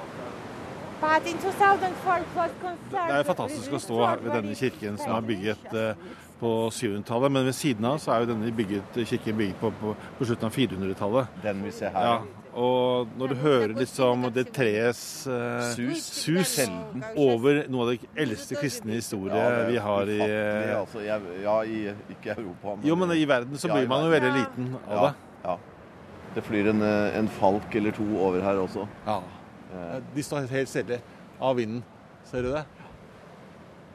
Det 2.93 3.01
er 3.19 3.25
fantastisk 3.27 3.73
å 3.75 3.81
stå 3.81 3.97
ved 4.23 4.29
denne 4.37 4.55
kirken 4.55 4.99
som 5.01 5.17
er 5.17 5.25
bygget 5.27 5.73
eh, 5.75 6.05
på 6.39 6.51
700-tallet, 6.75 7.31
men 7.31 7.47
ved 7.47 7.55
siden 7.57 7.87
av 7.87 7.99
så 8.03 8.13
er 8.15 8.23
jo 8.23 8.31
denne 8.33 8.51
bygget, 8.55 9.01
kirken 9.09 9.35
bygget 9.39 9.59
på, 9.61 9.71
på, 9.81 9.91
på 10.19 10.27
slutten 10.29 10.47
av 10.49 10.55
400-tallet. 10.55 11.35
Den 11.43 11.61
vi 11.65 11.71
ser 11.75 11.91
her. 11.95 12.07
Ja, 12.07 12.43
og 12.53 13.13
når 13.17 13.31
du 13.33 13.35
hører 13.41 13.71
liksom 13.79 14.27
det 14.33 14.45
treets 14.53 15.03
eh, 15.25 15.71
Sus. 15.73 16.03
sus 16.21 16.51
over 17.17 17.63
noe 17.73 17.81
av 17.87 17.93
det 17.95 18.11
eldste 18.25 18.59
kristne 18.59 18.99
historie 18.99 19.33
Ja, 19.33 19.63
vi 19.71 19.79
har 19.81 20.11
i 20.13 20.19
altså, 20.77 21.01
jeg, 21.01 21.39
Ja, 21.41 21.55
i, 21.65 21.79
ikke 22.13 22.35
Europa, 22.37 22.75
Jo, 22.85 22.93
men 23.01 23.15
i 23.17 23.23
verden 23.25 23.57
så 23.57 23.71
Ja, 23.71 23.79
blir 23.79 23.89
man 23.89 24.05
jo 24.05 24.11
veldig 24.13 24.33
liten 24.37 24.69
av 24.85 24.93
ja, 24.93 25.07
det. 25.07 25.39
ja. 25.47 25.55
Det 26.35 26.43
flyr 26.45 26.69
en, 26.75 26.81
eh, 26.85 27.17
en 27.17 27.31
falk 27.39 27.73
eller 27.81 27.93
to 27.97 28.05
over 28.21 28.45
her 28.45 28.61
også. 28.61 28.85
Ja. 29.09 29.17
De 30.15 30.23
står 30.23 30.47
helt 30.51 30.69
stille 30.69 30.99
av 31.41 31.55
vinden. 31.57 31.83
Ser 32.29 32.45
du 32.45 32.51
det? 32.53 32.65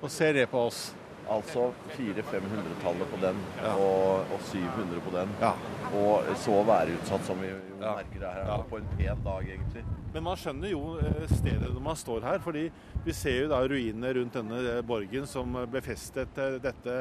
Og 0.03 0.11
ser 0.11 0.33
ned 0.37 0.49
på 0.53 0.67
oss. 0.69 0.89
Altså 1.29 1.67
400-500-tallet 1.93 3.11
på 3.13 3.19
den, 3.21 3.37
Ja. 3.61 3.75
og, 3.77 4.31
og 4.33 4.41
700 4.49 5.01
på 5.05 5.11
den. 5.13 5.29
Ja. 5.43 5.51
Og 5.99 6.31
så 6.41 6.63
værutsatt 6.65 7.27
som 7.27 7.41
vi 7.43 7.51
jo 7.51 7.59
Ja. 7.83 7.93
merker 7.99 8.21
det 8.23 8.31
her 8.35 8.63
på 8.71 8.77
en 8.79 8.87
pen 8.97 9.21
dag, 9.25 9.43
egentlig. 9.45 9.85
Men 10.15 10.23
man 10.25 10.37
skjønner 10.41 10.71
jo 10.73 10.81
eh, 10.99 11.27
stedet 11.29 11.69
når 11.75 11.81
man 11.85 11.97
står 12.01 12.25
her, 12.25 12.39
fordi 12.43 12.71
vi 13.05 13.13
ser 13.13 13.43
jo 13.43 13.49
da 13.53 13.61
ruinene 13.61 14.15
rundt 14.17 14.33
denne 14.39 14.63
eh, 14.79 14.81
borgen 14.83 15.27
som 15.29 15.55
eh, 15.61 15.67
befestet 15.67 16.39
eh, 16.39 16.57
dette, 16.65 16.97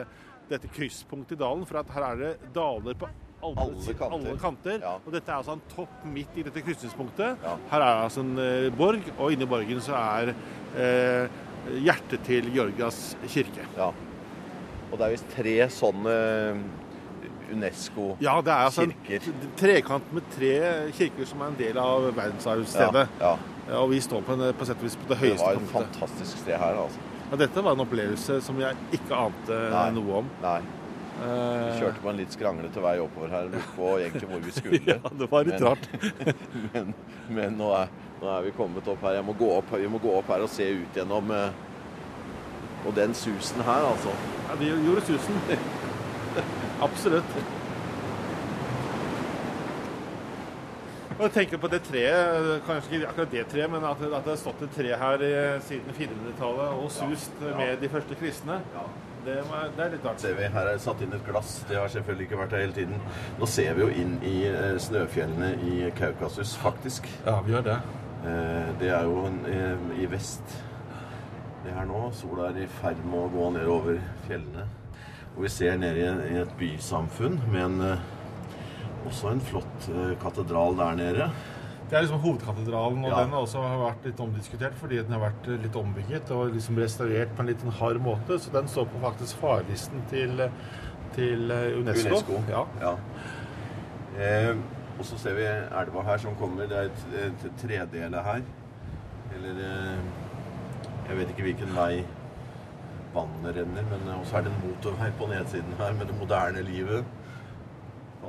dette 0.50 0.68
krysspunktet 0.76 1.38
i 1.38 1.40
dalen. 1.40 1.66
For 1.66 1.80
at 1.80 1.90
her 1.96 2.04
er 2.12 2.16
det 2.26 2.34
daler 2.54 2.94
på 3.00 3.08
alle, 3.44 3.56
Alle 3.62 3.94
kanter. 3.94 4.16
alle 4.18 4.38
kanter. 4.42 4.80
Ja. 4.82 4.96
Og 5.06 5.12
dette 5.14 5.32
er 5.32 5.38
altså 5.42 5.54
en 5.58 5.62
topp 5.76 6.06
midt 6.10 6.38
i 6.38 6.44
dette 6.48 6.62
krysningspunktet. 6.66 7.38
Ja. 7.44 7.54
Her 7.72 7.82
er 7.86 8.02
altså 8.08 8.24
en 8.26 8.38
eh, 8.42 8.70
borg, 8.76 9.04
og 9.18 9.32
inni 9.36 9.46
borgen 9.46 9.82
så 9.86 9.94
er 10.00 10.34
eh, 10.78 11.30
hjertet 11.84 12.24
til 12.26 12.50
Georgias 12.56 13.16
kirke. 13.28 13.66
Ja. 13.78 13.92
Og 14.92 14.98
det 14.98 15.06
er 15.06 15.14
visst 15.18 15.30
tre 15.36 15.56
sånne 15.70 16.18
UNESCO-kirker. 17.52 18.24
Ja, 18.24 18.34
det 18.44 18.52
er 18.52 18.66
altså 18.68 18.84
en 18.88 18.94
trekant 19.60 20.10
med 20.16 20.26
tre 20.34 20.52
kirker 20.98 21.28
som 21.30 21.44
er 21.46 21.52
en 21.54 21.60
del 21.60 21.78
av 21.80 22.10
verdensarvstedet. 22.18 23.06
Ja, 23.22 23.36
Ja, 23.68 23.82
Og 23.84 23.90
vi 23.92 24.00
står 24.00 24.22
på, 24.24 24.32
en, 24.38 24.54
på 24.56 24.64
sett 24.68 24.80
og 24.80 24.86
vis 24.88 24.96
på 24.96 25.10
det 25.10 25.18
Det 25.20 25.30
var 25.42 25.58
et 25.58 25.60
punktet. 25.60 25.74
fantastisk 26.00 26.38
sted 26.40 26.56
her, 26.56 26.78
altså. 26.86 27.00
Ja, 27.32 27.36
dette 27.42 27.64
var 27.66 27.76
en 27.76 27.82
opplevelse 27.84 28.38
som 28.42 28.60
jeg 28.64 28.76
ikke 28.96 29.16
ante 29.26 29.58
Nei. 29.74 29.90
noe 29.92 30.22
om. 30.22 30.30
Nei. 30.42 30.62
Vi 31.18 31.28
Eh, 31.28 31.78
kjørte 31.80 32.02
på 32.04 32.10
en 32.12 32.18
litt 32.20 32.32
skranglete 32.36 32.82
vei 32.84 32.96
oppover 33.02 33.32
her, 33.34 33.48
lurte 33.50 33.72
på 33.76 33.88
egentlig 34.00 34.28
hvor 34.30 34.44
vi 34.46 34.52
skulle. 34.60 34.82
Ja, 34.86 35.00
det 35.18 35.28
var 35.32 35.44
litt 35.48 35.60
Men- 35.60 35.68
rart. 35.68 35.88
men 36.74 36.94
men 37.30 37.58
nå, 37.58 37.72
er, 37.74 37.90
nå 38.22 38.30
er 38.38 38.46
vi 38.46 38.52
kommet 38.56 38.88
opp 38.88 39.02
her. 39.02 39.18
Jeg 39.18 39.26
må 39.26 39.34
gå 39.40 39.50
opp, 39.58 39.72
vi 39.82 39.88
må 39.90 39.98
gå 40.04 40.14
opp 40.20 40.30
her 40.32 40.46
og 40.46 40.50
se 40.54 40.68
ut 40.78 40.96
gjennom 41.00 41.32
eh, 41.34 41.50
Og 42.88 42.94
den 42.96 43.14
susen 43.18 43.62
her, 43.66 43.88
altså. 43.90 44.14
Ja, 44.48 44.56
det 44.62 44.70
gjorde 44.86 45.02
susen. 45.10 45.42
Absolutt. 46.88 47.34
Og 51.18 51.24
jeg 51.26 51.32
tenker 51.34 51.58
på 51.58 51.68
det 51.74 51.80
treet, 51.82 52.62
kanskje 52.68 53.00
ikke 53.00 53.08
akkurat 53.10 53.32
det 53.34 53.44
treet, 53.50 53.72
men 53.74 53.84
at, 53.90 54.02
at 54.06 54.22
det 54.22 54.34
har 54.36 54.38
stått 54.38 54.60
et 54.68 54.76
tre 54.78 54.92
her 55.02 55.24
siden 55.66 55.96
400-tallet 55.98 56.76
og 56.78 56.92
sust 56.94 57.40
med 57.58 57.80
de 57.82 57.90
første 57.90 58.18
kristne. 58.20 58.60
Det, 59.28 59.42
var, 59.50 59.66
det 59.76 59.84
er 59.84 59.90
litt 59.92 60.06
artig. 60.08 60.22
Ser 60.24 60.36
vi, 60.38 60.46
Her 60.54 60.70
er 60.70 60.78
det 60.78 60.80
satt 60.86 61.02
inn 61.04 61.12
et 61.12 61.26
glass. 61.28 61.50
Det 61.68 61.76
har 61.76 61.90
selvfølgelig 61.92 62.30
ikke 62.30 62.38
vært 62.40 62.54
her 62.56 62.62
hele 62.64 62.76
tiden. 62.78 63.02
Nå 63.42 63.50
ser 63.52 63.74
vi 63.76 63.84
jo 63.84 63.88
inn 64.04 64.14
i 64.24 64.36
eh, 64.48 64.78
snøfjellene 64.80 65.50
i 65.68 65.90
Kaukasus, 65.98 66.54
faktisk. 66.62 67.10
Ja, 67.26 67.34
vi 67.44 67.52
gjør 67.52 67.66
det. 67.66 67.76
Eh, 68.24 68.70
Det 68.80 68.94
er 68.96 69.04
jo 69.10 69.26
en, 69.28 69.42
eh, 69.52 69.84
i 70.00 70.08
vest. 70.08 70.56
Det 71.66 71.76
her 71.76 71.90
nå. 71.90 72.06
Sola 72.16 72.54
er 72.54 72.62
i 72.64 72.70
ferd 72.78 73.04
med 73.04 73.20
å 73.26 73.28
gå 73.34 73.50
nedover 73.58 74.00
fjellene. 74.30 74.64
Og 75.34 75.44
vi 75.44 75.52
ser 75.58 75.76
ned 75.76 76.00
i, 76.00 76.08
et 76.40 76.56
bysamfunn 76.62 77.36
med 77.52 77.66
en, 77.66 78.00
også 79.12 79.34
en 79.34 79.44
flott 79.44 79.92
katedral 80.24 80.80
der 80.80 80.96
nede. 81.04 81.28
Det 81.90 81.96
er 81.96 82.02
liksom 82.04 82.20
hovedkatedralen, 82.20 83.06
og 83.06 83.12
Ja. 83.12 83.22
den 83.24 83.30
har 83.32 83.40
også 83.46 83.62
vært 83.64 84.06
litt 84.06 84.20
omdiskutert 84.20 84.74
fordi 84.76 84.98
den 84.98 85.12
har 85.16 85.22
vært 85.30 85.48
eh, 85.48 85.62
litt 85.64 85.76
ombygget 85.80 86.32
og 86.36 86.52
liksom 86.54 86.78
restaurert 86.82 87.32
på 87.36 87.40
en 87.46 87.48
litt 87.48 87.64
hard 87.80 88.02
måte. 88.04 88.40
Så 88.40 88.52
den 88.52 88.68
står 88.68 88.86
på 88.92 89.00
faktisk 89.06 89.38
farelisten 89.40 90.04
til, 90.12 90.50
til 91.16 91.52
eh, 91.52 91.78
UNESCO. 91.80 92.10
UNESCO. 92.10 92.42
Ja. 92.52 92.66
Ja. 92.82 92.96
Eh, 94.20 94.56
og 95.00 95.06
så 95.06 95.18
ser 95.22 95.36
vi 95.38 95.44
elva 95.46 96.04
her 96.04 96.18
som 96.18 96.36
kommer. 96.36 96.68
Det 96.68 96.78
er 96.78 96.90
et, 96.90 97.42
et 97.46 97.52
tredele 97.62 98.24
her. 98.24 98.42
Eller 99.38 99.60
eh, 99.64 99.98
Jeg 101.08 101.18
vet 101.22 101.30
ikke 101.32 101.44
hvilken 101.48 101.70
vei 101.76 102.04
vannet 103.16 103.56
renner, 103.56 103.86
men 103.88 104.10
også 104.20 104.38
er 104.38 104.42
det 104.44 104.52
en 104.52 104.60
motorvei 104.68 105.08
på 105.18 105.28
nedsiden 105.32 105.78
her 105.80 105.94
med 105.96 106.10
det 106.12 106.18
moderne 106.20 106.62
livet. 106.68 107.06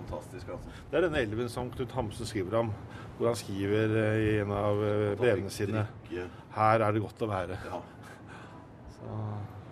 Fantastisk, 0.08 0.48
altså. 0.54 0.72
Det 0.90 0.98
er 0.98 1.06
denne 1.06 1.22
elven 1.24 1.52
som 1.52 1.70
Knut 1.74 1.92
Hamsun 1.92 2.28
skriver 2.28 2.58
om, 2.62 2.72
hvor 3.18 3.30
han 3.30 3.38
skriver 3.38 3.94
eh, 4.02 4.18
i 4.24 4.34
en 4.42 4.52
av 4.56 4.82
eh, 4.84 5.12
brevene 5.20 5.52
sine 5.52 5.84
Her 6.56 6.84
er 6.86 6.96
det 6.96 7.04
godt 7.04 7.24
å 7.26 7.30
være. 7.30 7.60
Ja. 7.68 7.80
Så, 8.98 9.14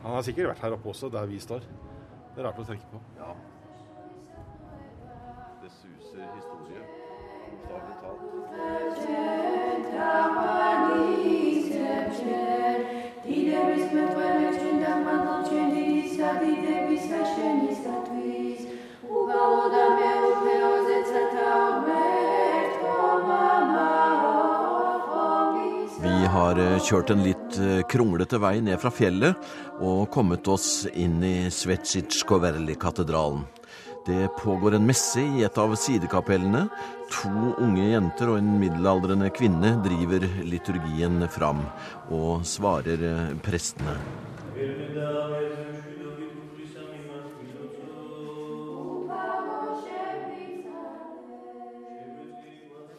han 0.04 0.14
har 0.18 0.24
sikkert 0.26 0.52
vært 0.52 0.64
her 0.66 0.76
oppe 0.76 0.92
også, 0.92 1.10
der 1.10 1.26
vi 1.30 1.40
står. 1.42 1.64
Det 2.34 2.42
er 2.42 2.50
rart 2.50 2.60
å 2.60 2.66
tenke 2.68 2.88
på. 2.92 3.02
ja. 3.20 3.34
Har 26.36 26.58
eh, 26.60 26.78
kjørt 26.84 27.12
en 27.14 27.24
litt 27.24 27.58
eh, 27.62 27.82
kronglete 27.88 28.40
vei 28.42 28.58
ned 28.64 28.80
fra 28.82 28.92
fjellet 28.92 29.48
og 29.80 30.08
kommet 30.12 30.48
oss 30.52 30.86
inn 30.92 31.22
i 31.24 31.48
Svetsitsjkoverli-katedralen. 31.52 33.46
Det 34.06 34.28
pågår 34.38 34.76
en 34.76 34.86
messe 34.86 35.20
i 35.20 35.42
et 35.42 35.58
av 35.58 35.72
sidekapellene. 35.80 36.66
To 37.22 37.56
unge 37.62 37.88
jenter 37.90 38.30
og 38.30 38.38
en 38.38 38.52
middelaldrende 38.60 39.32
kvinne 39.34 39.74
driver 39.82 40.28
liturgien 40.46 41.24
fram 41.32 41.64
og 42.14 42.46
svarer 42.46 43.02
eh, 43.10 43.34
prestene. 43.42 43.96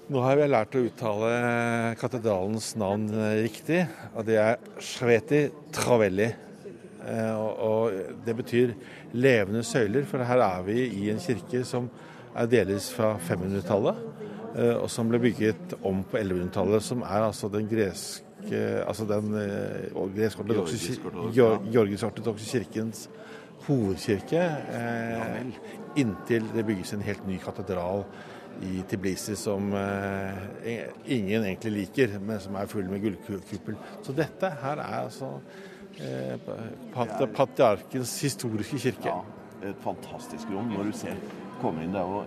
Nå 0.07 0.21
har 0.23 0.37
vi 0.39 0.45
lært 0.47 0.71
å 0.79 0.85
uttale 0.87 1.29
katedralens 1.99 2.69
navn 2.79 3.09
eh, 3.11 3.41
riktig, 3.43 3.81
og 4.15 4.23
det 4.29 4.37
er 4.39 4.55
Sveti 4.79 5.41
Travelli. 5.75 6.29
Eh, 7.03 7.35
og- 7.35 7.91
det 8.23 8.35
betyr 8.37 8.71
levende 9.13 9.63
søyler, 9.67 10.05
for 10.07 10.23
her 10.23 10.39
er 10.39 10.63
vi 10.63 10.87
i 11.03 11.09
en 11.11 11.19
kirke 11.19 11.65
som 11.65 11.89
er 12.33 12.47
delvis 12.47 12.89
fra 12.89 13.17
500-tallet, 13.19 13.95
eh, 14.55 14.77
og 14.77 14.89
som 14.89 15.09
ble 15.09 15.19
bygget 15.19 15.73
om 15.83 16.03
på 16.05 16.17
1100-tallet, 16.17 16.81
som 16.81 17.01
er 17.03 17.21
altså 17.27 17.49
den 17.51 17.67
greske 17.67 18.23
Altså 18.87 19.03
den 19.03 19.33
gresk-ortodokse 20.15 22.47
kirkens 22.47 23.09
hovedkirke, 23.65 24.39
eh, 24.71 25.43
inntil 25.97 26.43
det 26.53 26.65
bygges 26.65 26.93
en 26.93 27.01
helt 27.01 27.27
ny 27.27 27.37
katedral 27.43 28.05
i 28.65 28.83
Tiblisi 28.89 29.35
som 29.37 29.73
eh, 29.73 30.83
ingen 31.05 31.45
egentlig 31.45 31.73
liker, 31.81 32.17
men 32.19 32.39
som 32.41 32.57
er 32.57 32.69
full 32.71 32.87
med 32.89 33.03
gullkuppel. 33.03 33.77
Så 34.05 34.15
dette 34.17 34.51
her 34.61 34.81
er 34.83 34.99
altså 35.03 35.33
eh, 36.01 36.37
pat 36.93 37.17
patriarkens 37.35 38.15
historiske 38.25 38.79
kirke. 38.87 39.13
Ja, 39.13 39.21
et 39.67 39.83
fantastisk 39.83 40.49
rom 40.53 40.71
når 40.73 40.91
du 40.91 40.97
ser 40.97 41.21
kommer 41.61 41.85
inn. 41.85 41.93
Det 41.93 42.01
er 42.01 42.11
jo, 42.11 42.25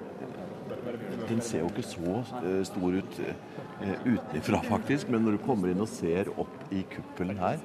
den 1.28 1.42
ser 1.44 1.64
jo 1.64 1.70
ikke 1.70 1.86
så 1.86 2.16
eh, 2.42 2.62
stor 2.68 2.98
ut 3.00 3.20
eh, 3.26 4.06
utenfra, 4.06 4.62
faktisk. 4.70 5.10
Men 5.10 5.26
når 5.26 5.38
du 5.38 5.44
kommer 5.46 5.72
inn 5.72 5.82
og 5.82 5.90
ser 5.90 6.30
opp 6.36 6.72
i 6.74 6.84
kuppelen 6.94 7.40
her, 7.40 7.62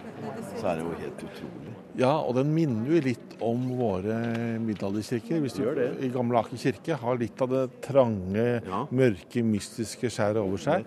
så 0.55 0.71
er 0.71 0.79
det 0.79 0.87
jo 0.87 0.99
helt 1.03 1.27
utrolig. 1.29 1.74
Ja, 1.97 2.13
og 2.19 2.35
den 2.35 2.49
minner 2.55 2.89
jo 2.91 3.01
litt 3.05 3.35
om 3.45 3.69
våre 3.79 4.15
middelalderkirker. 4.59 5.39
Hvis 5.43 5.53
du 5.55 5.61
Gjør 5.63 5.75
det. 5.79 5.89
i 6.03 6.09
Gamle 6.11 6.41
Aker 6.41 6.57
kirke 6.59 6.97
har 6.99 7.17
litt 7.21 7.41
av 7.41 7.49
det 7.53 7.65
trange, 7.85 8.61
Ja. 8.65 8.85
mørke, 8.91 9.43
mystiske 9.43 10.09
skjæret 10.11 10.41
over 10.43 10.57
seg. 10.57 10.85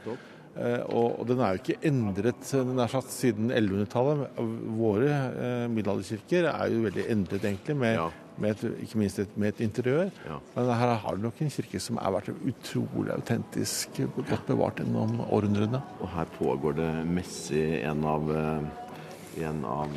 Eh, 0.58 0.82
og, 0.90 1.20
og 1.20 1.26
den 1.28 1.38
er 1.40 1.54
jo 1.54 1.60
ikke 1.62 1.78
endret 1.86 2.40
den 2.50 2.78
er 2.82 2.88
satt 2.90 3.08
siden 3.14 3.48
1100-tallet. 3.54 4.28
Våre 4.76 5.08
eh, 5.14 5.66
middelalderkirker 5.70 6.48
er 6.50 6.72
jo 6.74 6.82
veldig 6.88 7.04
endret, 7.14 7.44
egentlig, 7.46 7.76
med, 7.78 7.94
Ja. 7.94 8.08
med 8.38 8.50
et, 8.56 8.64
ikke 8.84 8.98
minst 8.98 9.18
et, 9.22 9.36
med 9.38 9.54
et 9.54 9.60
interiør. 9.64 10.10
Ja. 10.26 10.40
Men 10.56 10.72
her 10.74 10.94
har 11.04 11.16
du 11.16 11.22
nok 11.22 11.40
en 11.40 11.50
kirke 11.54 11.80
som 11.80 11.96
har 12.02 12.12
vært 12.18 12.32
utrolig 12.34 13.14
autentisk, 13.14 14.02
godt 14.18 14.46
bevart 14.50 14.82
gjennom 14.82 15.20
århundrene. 15.30 15.80
Og 16.02 16.08
her 16.16 16.26
pågår 16.36 16.76
det 16.82 16.90
messe 17.06 17.54
i 17.54 17.80
en 17.86 18.04
av, 18.04 18.28
eh, 18.34 19.44
en 19.46 19.64
av 19.64 19.88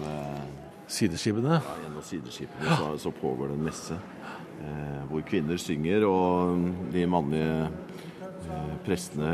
Sideskivene. 0.92 1.62
Ja, 1.62 1.78
gjennom 1.86 2.04
sideskipene 2.04 2.76
så, 2.78 2.90
så 3.00 3.12
pågår 3.16 3.48
det 3.48 3.56
en 3.60 3.64
messe 3.64 3.96
eh, 3.96 5.02
hvor 5.08 5.24
kvinner 5.28 5.60
synger, 5.62 6.04
og 6.08 6.66
de 6.92 7.06
mannlige 7.08 7.70
eh, 8.52 8.74
prestene 8.86 9.32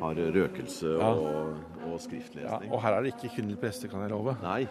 har 0.00 0.24
røkelse 0.38 0.96
Ja. 1.00 1.12
Og, 1.92 2.00
skriftlesning. 2.00 2.46
Ja, 2.70 2.72
og 2.74 2.82
her 2.82 2.96
er 2.98 3.02
det 3.06 3.12
ikke 3.14 3.30
kvinnelige 3.36 3.60
prester, 3.62 3.88
kan 3.92 4.00
jeg 4.04 4.10
love. 4.10 4.34
Nei, 4.42 4.66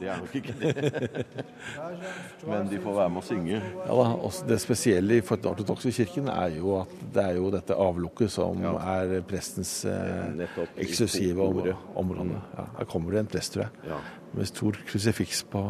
det 0.00 0.08
er 0.08 0.20
nok 0.22 0.34
ikke 0.38 0.54
det. 0.60 1.26
Men 2.48 2.68
de 2.70 2.78
får 2.82 2.96
være 3.00 3.12
med 3.14 3.22
å 3.22 3.26
synge. 3.26 3.58
Ja 3.60 3.96
da, 3.98 4.06
også 4.28 4.46
Det 4.48 4.58
spesielle 4.62 5.20
for 5.26 5.40
den 5.40 5.50
ortodokse 5.52 5.92
kirken 5.94 6.28
er 6.32 6.54
jo 6.58 6.76
at 6.82 6.92
det 7.14 7.24
er 7.24 7.38
jo 7.40 7.50
dette 7.54 7.76
avlukket 7.78 8.30
som 8.34 8.62
Ja. 8.62 8.74
er 8.98 9.20
prestens 9.28 9.84
eh, 9.88 10.46
eksklusive 10.76 11.42
område. 11.44 11.76
område. 11.98 12.40
Ja, 12.56 12.64
her 12.78 12.84
kommer 12.90 13.12
det 13.16 13.20
en 13.24 13.30
prest, 13.34 13.52
tror 13.54 13.66
jeg, 13.68 13.70
Ja. 13.92 13.98
med 14.34 14.46
stor 14.46 14.72
krusifiks 14.88 15.42
på, 15.50 15.62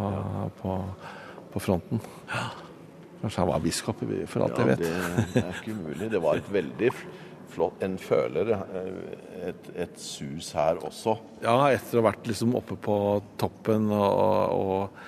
på, 0.63 0.79
på 1.53 1.61
fronten. 1.61 2.01
Ja. 2.29 2.49
Kanskje 3.19 3.41
han 3.43 3.49
var 3.51 3.59
biskop, 3.65 3.99
for 4.31 4.45
alt 4.47 4.59
Ja, 4.59 4.67
jeg 4.67 4.79
vet. 4.79 4.79
det 5.35 5.43
er 5.43 5.57
ikke 5.63 5.73
umulig. 5.75 6.11
Det 6.13 6.21
var 6.23 6.37
et 6.39 6.53
veldig 6.55 6.91
flott 7.53 7.83
En 7.87 7.97
føler 8.01 8.51
eh, 8.55 9.49
et, 9.51 9.69
et 9.87 10.01
sus 10.01 10.51
her 10.57 10.81
også. 10.85 11.17
Ja, 11.45 11.57
etter 11.73 11.99
å 11.99 12.03
ha 12.03 12.11
vært 12.11 12.29
liksom 12.31 12.55
oppe 12.59 12.77
på 12.85 12.97
toppen 13.41 13.89
og, 13.95 14.53
og, 14.59 15.01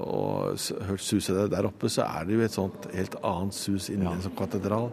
og 0.00 0.56
hørt 0.88 1.04
suset 1.04 1.50
der- 1.52 1.68
oppe, 1.68 1.90
så 1.92 2.06
er 2.06 2.24
det 2.28 2.38
jo 2.38 2.44
et 2.46 2.56
sånt 2.56 2.88
helt 2.94 3.16
annet 3.22 3.54
sus 3.56 3.90
inni 3.92 4.08
en 4.08 4.22
sånn 4.24 4.36
katedral. 4.38 4.90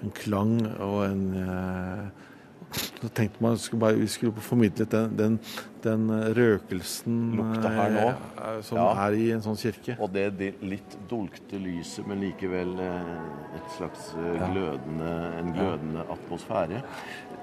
En 0.00 0.12
klang 0.16 0.54
og 0.80 1.02
en 1.10 1.24
eh, 1.36 2.26
Så 2.70 3.08
tenkte 3.16 3.42
man 3.42 3.56
bare, 3.80 3.96
vi 3.98 4.06
skulle 4.06 4.32
formidlet 4.44 4.90
den, 4.92 5.14
den, 5.16 5.38
den 5.82 6.04
røkelsen 6.36 7.16
Lukta 7.38 7.68
her 7.72 7.90
nå. 7.94 8.04
eh, 8.10 8.60
som 8.62 8.78
Ja. 8.78 8.92
er 9.06 9.16
i 9.18 9.30
en 9.34 9.42
sånn 9.42 9.56
kirke. 9.58 9.96
Og 9.98 10.12
det, 10.12 10.26
det 10.38 10.50
litt 10.62 10.96
dolkte 11.10 11.58
lyset, 11.58 12.06
men 12.06 12.20
likevel 12.20 12.76
eh, 12.78 13.56
et 13.58 13.74
slags 13.78 14.12
eh, 14.14 14.44
glødende, 14.52 15.10
en 15.40 15.50
glødende 15.56 16.04
atmosfære. 16.14 16.82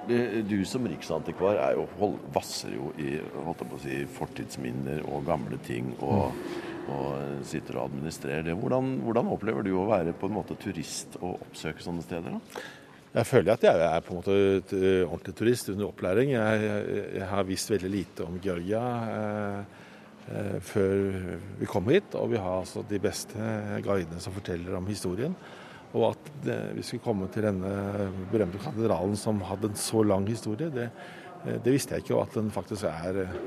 Eh, 0.08 0.40
Du 0.48 0.64
som 0.66 0.86
riksantikvar 0.88 1.58
er 1.60 1.76
jo, 1.76 1.88
hold, 2.00 2.18
vasser 2.34 2.72
jo 2.78 2.94
i 2.98 3.18
si, 3.84 4.06
fortidsminner 4.06 5.04
og 5.10 5.26
gamle 5.28 5.58
ting 5.68 5.94
og, 6.00 6.32
Mm. 6.88 6.94
og 6.96 7.08
eh, 7.20 7.44
sitter 7.44 7.76
og 7.82 7.90
administrerer 7.92 8.44
det. 8.48 8.56
Hvordan, 8.56 9.00
hvordan 9.04 9.28
opplever 9.28 9.64
du 9.64 9.74
å 9.76 9.88
være 9.90 10.14
på 10.14 10.28
en 10.30 10.38
måte 10.38 10.56
turist 10.56 11.18
og 11.22 11.42
oppsøke 11.42 11.84
sånne 11.84 12.02
steder? 12.06 12.32
da? 12.38 12.62
Jeg 13.16 13.26
føler 13.26 13.54
at 13.54 13.64
jeg 13.64 13.84
er 13.88 14.02
på 14.04 14.14
en 14.14 14.20
måte 14.20 14.34
et 14.60 14.74
ordentlig 15.08 15.34
turist 15.38 15.70
under 15.72 15.88
opplæring. 15.88 16.34
Jeg, 16.36 16.64
jeg, 16.64 17.04
jeg 17.16 17.30
har 17.30 17.46
visst 17.48 17.72
veldig 17.72 17.92
lite 17.92 18.26
om 18.28 18.36
Georgia 18.44 18.82
eh, 19.14 19.78
eh, 20.28 20.58
før 20.62 20.98
vi 21.62 21.70
kom 21.72 21.88
hit. 21.94 22.18
Og 22.20 22.34
vi 22.34 22.42
har 22.42 22.60
altså 22.60 22.84
de 22.90 23.00
beste 23.02 23.54
guidene 23.86 24.20
som 24.24 24.36
forteller 24.36 24.76
om 24.78 24.92
historien. 24.92 25.38
Og 25.96 26.10
at 26.12 26.32
det, 26.44 26.58
vi 26.76 26.84
skulle 26.84 27.06
komme 27.06 27.30
til 27.32 27.48
denne 27.48 27.72
berømte 28.32 28.60
katedralen 28.62 29.16
som 29.20 29.40
hadde 29.48 29.72
en 29.72 29.80
så 29.80 30.04
lang 30.04 30.28
historie, 30.28 30.70
det, 30.74 30.90
eh, 31.46 31.58
det 31.64 31.74
visste 31.74 31.96
jeg 31.96 32.06
ikke. 32.06 32.18
Og 32.18 32.26
at 32.28 32.38
den 32.42 32.52
faktisk 32.54 32.90
er 32.92 33.24
eh, 33.24 33.40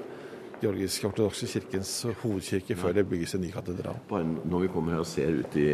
georgisk-ortodokse 0.61 1.47
kirkens 1.51 1.91
hovedkirke 2.23 2.77
før 2.77 2.93
det 2.97 3.07
bygges 3.09 3.35
en 3.35 3.45
ny 3.45 3.51
katedral. 3.55 3.99
Bare 4.11 4.27
når 4.45 4.67
vi 4.67 4.71
kommer 4.75 4.97
her 4.97 5.05
og 5.05 5.09
ser 5.09 5.41
ut 5.41 5.57
i, 5.57 5.69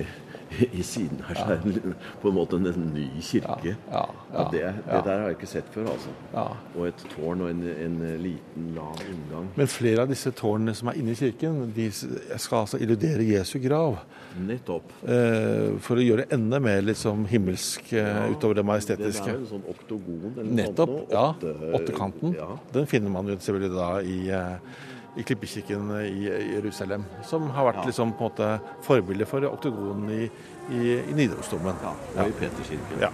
i 0.72 0.82
siden 0.86 1.22
her, 1.28 1.38
så 1.38 1.56
er 1.56 1.64
det 1.64 1.94
på 2.22 2.30
en 2.30 2.36
måte 2.36 2.60
en, 2.60 2.84
ny 2.94 3.06
kirke. 3.20 3.76
Ja, 3.90 4.04
ja, 4.32 4.44
det, 4.52 4.62
det 4.86 5.00
der 5.08 5.10
har 5.10 5.26
jeg 5.30 5.38
ikke 5.38 5.50
sett 5.50 5.72
før, 5.74 5.90
altså. 5.94 6.12
Ja. 6.34 6.46
Og 6.76 6.88
et 6.88 7.06
tårn 7.16 7.42
og 7.46 7.50
en, 7.50 7.62
en 7.86 7.98
liten, 8.22 8.70
lav 8.76 9.00
inngang. 9.10 9.50
Men 9.56 9.70
flere 9.70 10.06
av 10.06 10.12
disse 10.12 10.30
tårnene 10.36 10.74
som 10.76 10.92
er 10.92 11.00
inne 11.00 11.16
i 11.16 11.18
kirken, 11.18 11.64
de 11.76 11.88
skal 11.92 12.62
altså 12.62 12.80
illudere 12.82 13.26
Jesu 13.26 13.58
grav. 13.62 13.98
Nettopp. 14.46 14.90
Eh, 15.08 15.76
for 15.82 15.98
å 15.98 16.04
gjøre 16.04 16.26
det 16.26 16.36
enda 16.36 16.60
mer 16.62 16.82
liksom 16.84 17.24
himmelsk 17.30 17.92
eh, 17.96 18.26
utover 18.34 18.58
det 18.60 18.66
majestetiske. 18.68 19.24
Det 19.24 19.34
er 19.34 19.40
en 19.40 19.48
sånn 19.50 19.68
oktogon 19.72 20.26
eller 20.28 20.44
noe 20.44 20.58
Nettopp. 20.60 20.94
sånt 20.96 21.16
Åtte, 21.16 21.54
Ja. 21.56 21.72
Åttekanten. 21.80 22.34
Ja. 22.36 22.48
Den 22.74 22.86
finner 22.90 23.12
man 23.14 23.30
jo 23.30 23.38
selvfølgelig 23.38 23.72
da 23.76 23.88
i, 24.00 24.18
eh, 24.30 24.75
i 25.16 25.22
klippekirken 25.22 25.90
i 26.00 26.26
Jerusalem. 26.54 27.04
Som 27.24 27.50
har 27.50 27.64
vært 27.72 27.82
Ja. 27.82 27.86
liksom 27.86 28.12
på 28.12 28.24
en 28.24 28.30
måte 28.30 28.60
forbilde 28.82 29.26
for 29.26 29.40
oktogonen 29.48 30.10
i, 30.10 30.30
i, 30.70 30.98
i 31.10 31.12
Nidarosdomen. 31.14 31.74
Og 32.16 32.28
i 32.28 32.32
Peterkirken. 32.32 33.00
Ja. 33.00 33.10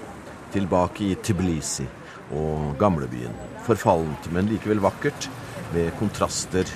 Tilbake 0.52 1.04
i 1.04 1.14
Tbilisi 1.14 1.86
og 2.32 2.74
gamlebyen. 2.78 3.32
Forfallent, 3.66 4.32
men 4.32 4.46
likevel 4.50 4.80
vakkert, 4.82 5.28
med 5.72 5.92
kontraster 5.98 6.68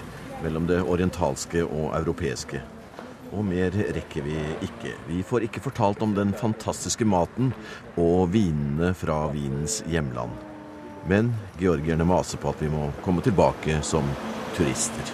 mellom 0.42 0.66
det 0.66 0.80
orientalske 0.82 1.64
og 1.64 1.92
europeiske. 1.98 2.62
Og 3.34 3.44
mer 3.44 3.70
rekker 3.74 4.22
vi 4.22 4.36
ikke. 4.62 4.92
Vi 5.08 5.22
får 5.26 5.42
ikke 5.48 5.60
fortalt 5.60 6.02
om 6.02 6.14
den 6.14 6.32
fantastiske 6.32 7.04
maten 7.04 7.52
og 7.98 8.30
vinene 8.32 8.94
fra 8.94 9.26
vinens 9.32 9.82
hjemland. 9.90 10.30
Men 11.08 11.34
georgierne 11.58 12.06
maser 12.06 12.38
på 12.38 12.50
at 12.54 12.62
vi 12.62 12.70
må 12.70 12.88
komme 13.04 13.22
tilbake 13.22 13.80
som 13.82 14.06
turister. 14.54 15.12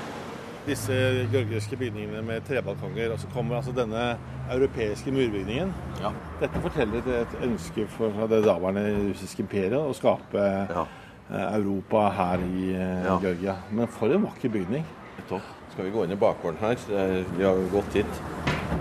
Disse 0.66 0.94
georgiske 1.32 1.76
bygningene 1.76 2.20
med 2.22 2.44
trebalkonger, 2.46 3.10
og 3.12 3.18
så 3.18 3.26
kommer 3.34 3.56
altså 3.58 3.72
denne 3.74 4.16
europeiske 4.52 5.10
murbygningen. 5.10 5.72
Ja. 6.00 6.12
Dette 6.40 6.60
forteller 6.62 7.08
et 7.22 7.34
ønske 7.42 7.86
fra 7.90 8.28
det 8.30 8.44
daværende 8.44 8.84
russiske 9.10 9.42
imperiet 9.42 9.74
å 9.80 9.92
skape 9.96 10.44
Ja. 10.70 10.84
eh, 11.32 11.56
Europa 11.56 12.08
her 12.10 12.38
i 12.46 12.68
eh, 12.74 13.04
Ja. 13.04 13.18
Georgia. 13.18 13.56
Men 13.70 13.88
for 13.88 14.06
en 14.14 14.22
vakker 14.22 14.48
bygning. 14.54 14.84
Topp. 15.28 15.42
Skal 15.72 15.84
vi 15.84 15.90
gå 15.90 16.04
inn 16.04 16.12
i 16.12 16.16
bakgården 16.20 16.58
her? 16.60 16.76
Eh, 16.90 17.24
Vi 17.38 17.44
har 17.44 17.54
gått 17.72 17.92
hit. 17.94 18.22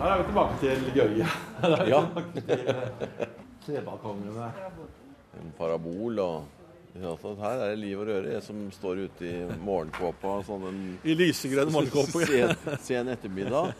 Her 0.01 0.11
er 0.11 0.17
vi 0.17 0.23
tilbake 0.23 0.59
til 0.59 0.91
Georgia. 0.93 1.27
Ja. 1.87 2.05
Trebalkongene. 3.65 4.51
En 5.41 5.51
parabol 5.57 6.19
og 6.19 6.43
Ja, 6.91 7.13
her 7.15 7.55
er 7.55 7.69
det 7.71 7.79
liv 7.79 7.99
og 8.01 8.07
røre. 8.09 8.33
Jeg 8.33 8.43
som 8.43 8.57
står 8.75 9.05
ute 9.05 9.27
i 9.27 9.45
morgenkåpa 9.63 10.43
sånn 10.47 10.63
en 10.67 10.79
I 11.07 11.15
lysegrønn 11.15 11.71
morgenkåpe. 11.71 12.25
sen, 12.27 12.51
sen 12.83 13.07
ettermiddag. 13.13 13.71